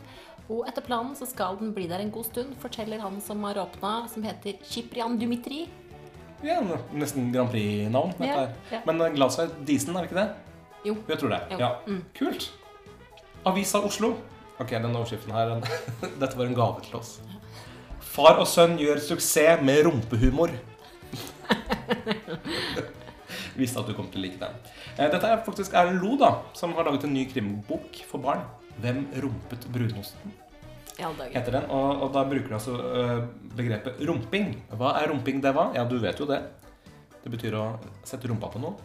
Og 0.49 0.67
etter 0.67 0.81
planen 0.81 1.15
så 1.15 1.25
skal 1.25 1.57
den 1.59 1.73
bli 1.73 1.87
der 1.87 1.99
en 1.99 2.11
god 2.11 2.23
stund, 2.23 2.55
forteller 2.59 2.99
han 2.99 3.21
som 3.21 3.43
har 3.43 3.55
åpna, 3.55 4.07
som 4.07 4.23
heter 4.23 4.53
Kyprian 4.63 5.17
Dumitri. 5.19 5.67
Ja, 6.43 6.61
nesten 6.93 7.33
Grand 7.33 7.49
Prix-navn. 7.49 8.13
Ja, 8.19 8.47
ja. 8.71 8.81
Men 8.85 9.01
eh, 9.01 9.13
Gladsvei 9.13 9.47
Disen, 9.65 9.95
er 9.95 10.01
det 10.01 10.11
ikke 10.11 10.21
det? 10.21 10.29
Jo. 10.85 10.95
Jeg 11.07 11.19
tror 11.19 11.29
det. 11.29 11.41
Jo. 11.51 11.57
Ja. 11.57 11.69
Mm. 11.87 12.03
Kult. 12.19 12.53
Avisa 13.47 13.81
Oslo. 13.85 14.15
Ok, 14.57 14.71
den 14.73 14.95
overskriften 14.95 15.33
her 15.35 15.51
Dette 16.21 16.33
var 16.37 16.47
en 16.47 16.57
gave 16.57 16.81
til 16.85 16.97
oss. 16.99 17.17
Far 18.01 18.39
og 18.41 18.47
sønn 18.49 18.77
gjør 18.81 19.01
suksess 19.03 19.61
med 19.65 19.83
rumpehumor. 19.85 20.53
Visste 23.57 23.81
at 23.81 23.89
du 23.89 23.93
kom 23.97 24.09
til 24.13 24.21
å 24.21 24.25
like 24.25 24.39
den. 24.41 24.57
Eh, 24.97 25.07
Dette 25.13 25.29
er 25.29 25.43
faktisk 25.45 25.75
Erlend 25.77 26.01
Lo, 26.03 26.15
da, 26.19 26.31
som 26.57 26.73
har 26.77 26.87
laget 26.87 27.05
en 27.07 27.15
ny 27.17 27.23
krimbok 27.29 28.01
for 28.09 28.21
barn. 28.23 28.43
Hvem 28.81 29.03
rumpet 29.23 29.65
brunosten? 29.73 30.33
Heter 30.97 31.53
den. 31.59 31.65
Og, 31.73 32.03
og 32.07 32.13
da 32.13 32.23
bruker 32.25 32.49
de 32.49 32.57
altså 32.57 32.73
øh, 32.77 33.19
begrepet 33.57 34.01
rumping. 34.09 34.47
Hva 34.77 34.95
er 35.01 35.11
rumping, 35.11 35.41
det 35.45 35.53
var? 35.57 35.73
Ja, 35.77 35.83
du 35.89 35.97
vet 36.01 36.17
jo 36.21 36.25
det. 36.29 36.39
Det 37.21 37.29
betyr 37.33 37.57
å 37.57 37.65
sette 38.07 38.29
rumpa 38.29 38.49
på 38.53 38.61
noe. 38.63 38.77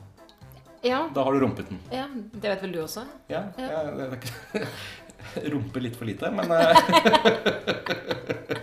Ja, 0.82 1.08
Da 1.14 1.22
har 1.24 1.32
du 1.32 1.40
rumpet 1.40 1.68
den. 1.68 1.78
ja, 1.92 2.06
det 2.32 2.48
vet 2.48 2.62
vel 2.62 2.72
du 2.74 2.80
også? 2.82 3.04
Ja, 3.30 3.44
Ja. 3.58 3.82
ja. 3.86 4.08
ikke 4.16 4.66
Rumpe 5.52 5.80
litt 5.80 5.94
for 5.96 6.04
lite, 6.08 6.30
men 6.34 6.50
øh, 6.50 6.74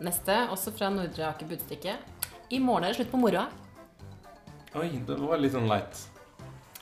Neste, 0.00 0.36
også 0.50 0.72
fra 0.72 0.88
Nordre 0.90 1.26
Aker 1.28 1.46
Budstikke. 1.50 1.96
I 2.50 2.58
morgen 2.64 2.84
er 2.86 2.94
det 2.94 2.96
slutt 3.02 3.10
på 3.12 3.20
moroa. 3.20 3.46
Oi, 4.80 4.88
det 5.06 5.18
var 5.20 5.36
litt 5.42 5.52
sånn 5.52 5.68
light. 5.68 6.06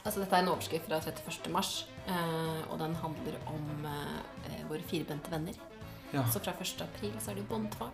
Altså, 0.04 0.20
dette 0.22 0.36
er 0.38 0.44
en 0.44 0.52
overskrift 0.52 0.86
fra 0.88 1.00
31. 1.02 1.50
mars, 1.52 1.72
eh, 2.06 2.60
og 2.70 2.78
den 2.80 2.94
handler 3.02 3.34
om 3.50 3.88
eh, 3.90 4.62
våre 4.70 4.84
firbente 4.86 5.32
venner. 5.34 5.58
Ja. 6.14 6.22
Så 6.32 6.40
fra 6.40 6.54
1. 6.54 6.78
april 6.86 7.12
så 7.20 7.32
er 7.32 7.36
det 7.36 7.42
jo 7.42 7.48
båndtvang. 7.50 7.90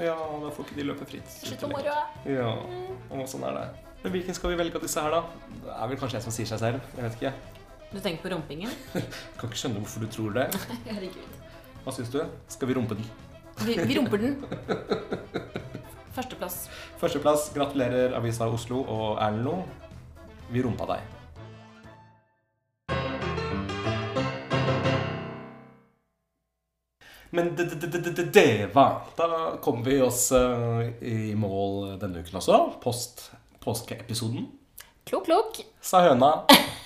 ja, 0.00 0.16
da 0.16 0.48
får 0.56 0.64
ikke 0.66 0.78
de 0.80 0.86
løpe 0.88 1.06
fritt. 1.12 1.28
Slutt 1.36 1.60
på 1.62 1.70
moroa. 1.70 2.00
Ja, 2.26 2.48
og 3.12 3.28
sånn 3.30 3.44
er 3.50 3.60
det. 3.60 3.66
Men 4.02 4.10
hvilken 4.16 4.34
skal 4.34 4.50
vi 4.50 4.56
velge 4.58 4.78
av 4.78 4.82
disse 4.82 5.02
her, 5.02 5.12
da? 5.14 5.50
Det 5.62 5.74
er 5.76 5.90
vel 5.92 5.98
kanskje 6.00 6.16
jeg 6.18 6.24
som 6.24 6.34
sier 6.34 6.48
seg 6.50 6.58
selv. 6.58 6.86
Jeg 6.96 7.04
vet 7.04 7.18
ikke. 7.20 7.30
Du 7.92 7.98
tenker 8.00 8.24
på 8.24 8.30
rumpingen? 8.32 8.72
Kan 9.38 9.46
ikke 9.46 9.60
skjønne 9.60 9.82
hvorfor 9.82 10.02
du 10.02 10.08
tror 10.10 10.32
det. 10.34 10.46
Herregud. 10.88 11.36
Hva 11.84 11.94
syns 11.94 12.10
du? 12.10 12.18
Skal 12.50 12.70
vi 12.70 12.74
rumpe 12.78 12.96
den? 12.98 13.06
Vi, 13.62 13.76
vi 13.78 13.98
rumper 13.98 14.18
den. 14.18 14.40
Førsteplass. 16.16 16.64
Førsteplass. 16.98 17.52
Gratulerer 17.54 18.16
Avisa 18.18 18.48
Oslo 18.50 18.80
og 18.82 19.20
Erlend 19.22 19.46
Lo. 19.46 19.60
Vi 20.50 20.64
rumpa 20.66 20.88
deg. 20.90 21.10
Men 27.32 27.54
det, 27.56 27.68
det, 27.70 27.78
det, 27.86 28.02
det, 28.02 28.10
det, 28.10 28.24
det 28.34 28.74
var 28.74 29.06
Da 29.16 29.28
kom 29.64 29.80
vi 29.86 29.94
oss 30.04 30.26
eh, 30.36 30.90
i 31.00 31.32
mål 31.38 31.94
denne 32.02 32.20
uken 32.20 32.42
også. 32.42 32.58
Post 32.82 33.30
påskeepisoden. 33.62 34.50
Klok, 35.08 35.24
klok. 35.26 35.62
Sa 35.82 36.02
høna 36.06 36.30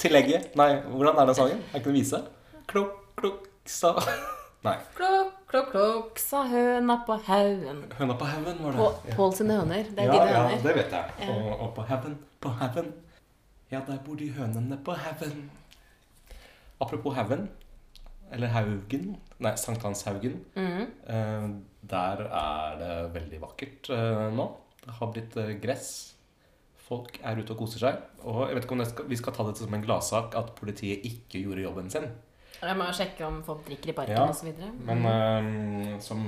til 0.01 0.17
egget. 0.17 0.55
Nei, 0.57 0.71
hvordan 0.93 1.19
er 1.21 1.29
den 1.29 1.39
sangen? 1.39 1.65
Er 1.73 1.81
ikke 1.81 1.91
det 1.91 1.99
vise? 1.99 2.23
Klok, 2.71 2.95
klok, 3.19 3.51
sa 3.69 3.97
Nei. 4.67 4.77
Klok, 4.97 5.35
klok, 5.51 5.69
klok, 5.71 6.19
sa 6.19 6.43
høna 6.51 6.99
på 7.07 7.19
haugen. 7.29 7.85
Høna 7.99 8.17
på 8.19 8.29
haugen, 8.29 8.63
var 8.65 8.75
det. 8.75 8.81
På 8.81 9.19
Pål 9.19 9.37
sine 9.39 9.59
høner. 9.61 9.91
Det 9.91 10.07
er 10.07 10.11
ja, 10.11 10.17
dine 10.17 10.33
ja, 10.33 10.63
det 10.65 10.75
vet 10.81 10.97
jeg. 10.97 11.29
Og, 11.29 11.53
og 11.55 11.69
på 11.77 11.85
haugen, 11.91 12.17
på 12.43 12.55
haugen. 12.63 12.91
Ja, 13.71 13.83
der 13.87 14.01
bor 14.03 14.19
de 14.19 14.31
hønene 14.35 14.81
på 14.85 14.97
haugen. 14.97 15.47
Apropos 16.83 17.15
haugen, 17.17 17.47
eller 18.33 18.51
Haugen, 18.53 19.17
nei, 19.39 19.55
Sankthanshaugen. 19.57 20.41
Mm. 20.57 20.87
Eh, 21.09 21.47
der 21.91 22.23
er 22.27 22.79
det 22.81 22.95
veldig 23.15 23.41
vakkert 23.45 23.91
eh, 23.95 24.27
nå. 24.35 24.51
Det 24.83 24.97
har 24.99 25.13
blitt 25.15 25.37
eh, 25.41 25.55
gress. 25.63 25.91
Folk 26.87 27.19
er 27.27 27.41
ute 27.41 27.55
og 27.55 27.61
koser 27.65 27.83
seg. 27.83 27.99
Og 28.23 28.45
jeg 28.47 28.59
vet 28.59 28.67
ikke 28.67 28.77
om 28.77 28.85
skal, 28.87 29.09
vi 29.11 29.19
skal 29.19 29.35
ta 29.35 29.47
dette 29.49 29.65
som 29.65 29.75
en 29.75 29.85
gladsak 29.85 30.37
at 30.39 30.53
politiet 30.59 31.07
ikke 31.09 31.43
gjorde 31.43 31.65
jobben 31.65 31.91
sin. 31.93 32.07
Jeg 32.57 32.79
må 32.79 32.87
sjekke 32.97 33.27
om 33.27 33.43
folk 33.45 33.67
drikker 33.67 33.93
i 33.93 33.97
parken 33.97 34.17
Ja, 34.17 34.29
videre. 34.47 34.71
Men 34.87 35.03
uh, 35.05 35.99
som, 36.01 36.23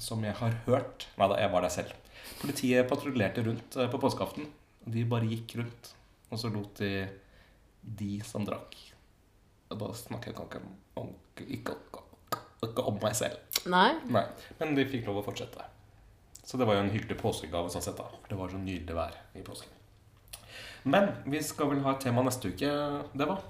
som 0.00 0.22
jeg 0.24 0.32
har 0.38 0.54
hørt 0.64 1.04
Nei 1.20 1.28
da, 1.28 1.36
jeg 1.42 1.52
var 1.52 1.66
der 1.66 1.74
selv. 1.74 1.92
Politiet 2.40 2.88
patruljerte 2.88 3.44
rundt 3.44 3.76
eh, 3.76 3.90
på 3.92 4.00
påskeaften. 4.00 4.46
De 4.94 5.04
bare 5.08 5.28
gikk 5.28 5.58
rundt, 5.58 5.90
og 6.30 6.40
så 6.40 6.48
lot 6.52 6.80
de 6.80 7.04
de 7.84 8.18
som 8.24 8.44
drakk 8.46 8.76
Og 9.72 9.80
da 9.80 9.90
snakker 9.96 10.32
jeg 10.32 10.36
ikke 10.38 10.62
om, 11.00 11.10
ikke 12.64 12.84
om 12.88 12.98
meg 13.02 13.16
selv. 13.18 13.40
Nei? 13.68 13.90
Nei, 14.12 14.24
Men 14.60 14.76
de 14.76 14.86
fikk 14.88 15.08
lov 15.08 15.20
å 15.20 15.26
fortsette. 15.26 15.66
Så 16.44 16.58
det 16.60 16.66
var 16.68 16.76
jo 16.76 16.84
en 16.84 16.92
hyggelig 16.92 17.16
påskegave. 17.20 17.70
sånn 17.72 17.82
sett 17.82 17.96
da. 17.96 18.06
Det 18.28 18.36
var 18.36 18.52
så 18.52 18.58
nydelig 18.60 18.94
vær 18.96 19.14
i 19.34 19.42
påsken. 19.44 19.70
Men 20.84 21.08
vi 21.24 21.40
skal 21.42 21.70
vel 21.70 21.80
ha 21.86 21.94
et 21.94 22.02
tema 22.04 22.22
neste 22.22 22.52
uke. 22.52 22.70
Det 23.16 23.28
var 23.28 23.40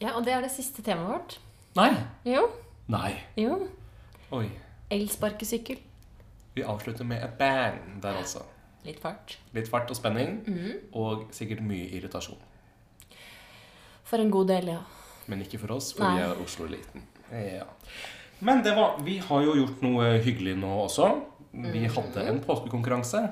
Ja, 0.00 0.14
og 0.16 0.24
det 0.24 0.32
er 0.32 0.40
det 0.44 0.50
siste 0.52 0.82
temaet 0.84 1.12
vårt. 1.12 1.38
Nei! 1.76 1.92
Jo. 2.24 2.46
Nei. 2.88 3.12
Jo. 3.36 3.68
Oi. 4.32 4.48
Elsparkesykkel. 4.92 5.78
Vi 6.56 6.64
avslutter 6.64 7.04
med 7.04 7.22
et 7.24 7.36
bang 7.38 8.00
der, 8.00 8.16
altså. 8.16 8.42
Litt 8.86 9.00
fart. 9.02 9.36
Litt 9.52 9.68
fart 9.68 9.90
og 9.90 9.96
spenning, 9.98 10.38
og 10.94 11.26
sikkert 11.34 11.60
mye 11.66 11.88
irritasjon. 11.98 12.38
For 14.06 14.22
en 14.22 14.30
god 14.30 14.48
del, 14.52 14.70
ja. 14.76 14.80
Men 15.26 15.42
ikke 15.42 15.58
for 15.58 15.74
oss, 15.76 15.90
for 15.96 16.06
Nei. 16.06 16.20
vi 16.20 16.22
er 16.22 16.42
Oslo-eliten. 16.44 17.02
Ja. 17.32 17.64
Men 18.46 18.62
det 18.62 18.76
var, 18.76 19.00
vi 19.02 19.18
har 19.18 19.42
jo 19.42 19.56
gjort 19.58 19.82
noe 19.82 20.12
hyggelig 20.22 20.54
nå 20.60 20.70
også. 20.84 21.08
Vi 21.56 21.86
hadde 21.88 22.24
en 22.28 22.42
påskekonkurranse, 22.44 23.22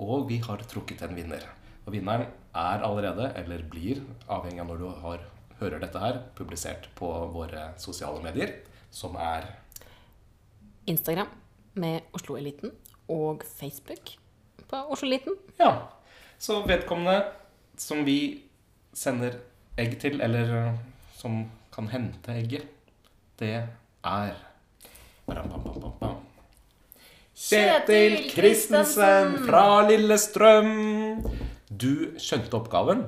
og 0.00 0.28
vi 0.30 0.38
har 0.44 0.62
trukket 0.70 1.02
en 1.04 1.14
vinner. 1.16 1.42
Og 1.84 1.92
vinneren 1.92 2.30
er 2.56 2.84
allerede, 2.86 3.28
eller 3.36 3.64
blir, 3.68 4.00
avhengig 4.24 4.62
av 4.62 4.70
når 4.70 4.80
du 4.80 4.86
har, 5.02 5.26
hører 5.60 5.82
dette 5.82 6.00
her, 6.00 6.22
publisert 6.38 6.88
på 6.96 7.10
våre 7.34 7.66
sosiale 7.80 8.22
medier, 8.24 8.54
som 8.94 9.18
er 9.20 9.50
Instagram 10.88 11.28
med 11.76 12.08
Oslo-eliten 12.16 12.72
og 13.12 13.44
Facebook 13.44 14.14
på 14.70 14.80
Oslo-eliten. 14.94 15.36
Ja. 15.60 15.90
Så 16.38 16.62
vedkommende 16.66 17.20
som 17.76 18.04
vi 18.06 18.44
sender 18.94 19.38
egg 19.78 19.98
til, 20.00 20.20
eller 20.24 20.74
som 21.16 21.44
kan 21.74 21.88
hente 21.92 22.32
egget, 22.32 22.66
det 23.40 23.54
er 24.04 24.34
bam, 25.26 25.48
bam, 25.50 25.80
bam. 25.80 25.93
Kjetil 27.34 28.30
Kristensen 28.30 29.40
fra 29.42 29.82
Lillestrøm. 29.88 31.24
Du 31.66 32.14
skjønte 32.22 32.54
oppgaven. 32.54 33.02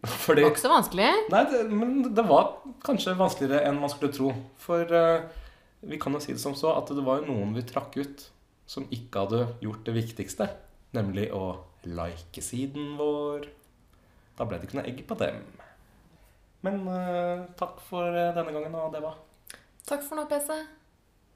Det 0.04 0.42
var 0.44 0.50
ikke 0.50 0.62
så 0.62 0.72
vanskelig. 0.72 1.08
Nei, 1.32 1.40
det, 1.48 1.60
men 1.72 2.02
det 2.16 2.24
var 2.24 2.54
kanskje 2.84 3.12
vanskeligere 3.18 3.66
enn 3.68 3.80
man 3.80 3.92
skulle 3.92 4.14
tro. 4.16 4.30
For 4.60 4.84
uh, 4.88 5.26
vi 5.84 5.98
kan 6.00 6.16
jo 6.16 6.20
si 6.24 6.32
det 6.32 6.40
som 6.40 6.56
så 6.56 6.72
at 6.76 6.92
det 6.92 7.04
var 7.04 7.24
noen 7.26 7.52
vi 7.56 7.64
trakk 7.68 7.98
ut 8.00 8.24
som 8.68 8.86
ikke 8.92 9.24
hadde 9.24 9.42
gjort 9.64 9.84
det 9.88 9.96
viktigste. 9.96 10.48
Nemlig 10.96 11.28
å 11.36 11.58
like 11.84 12.44
siden 12.44 12.94
vår. 13.00 13.48
Da 14.38 14.46
ble 14.48 14.60
det 14.60 14.70
ikke 14.70 14.80
noe 14.80 14.88
egg 14.88 15.04
på 15.08 15.16
dem. 15.20 15.44
Men 16.64 16.80
uh, 16.88 17.48
takk 17.56 17.80
for 17.88 18.08
eh, 18.12 18.34
denne 18.36 18.52
gangen, 18.52 18.74
og 18.76 18.92
det 18.92 19.00
var 19.00 19.16
Takk 19.88 20.04
for 20.04 20.20
nå, 20.20 20.26
PC. 20.28 20.52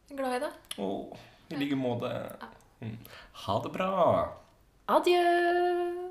Jeg 0.05 0.15
er 0.15 0.19
glad 0.21 0.35
i 0.37 0.43
deg. 0.45 0.83
Å, 0.85 0.89
i 1.55 1.61
like 1.65 1.79
måte. 1.79 2.13
Mm. 2.81 2.99
Ha 3.47 3.61
det 3.65 3.73
bra. 3.73 3.93
Adjø. 4.87 6.04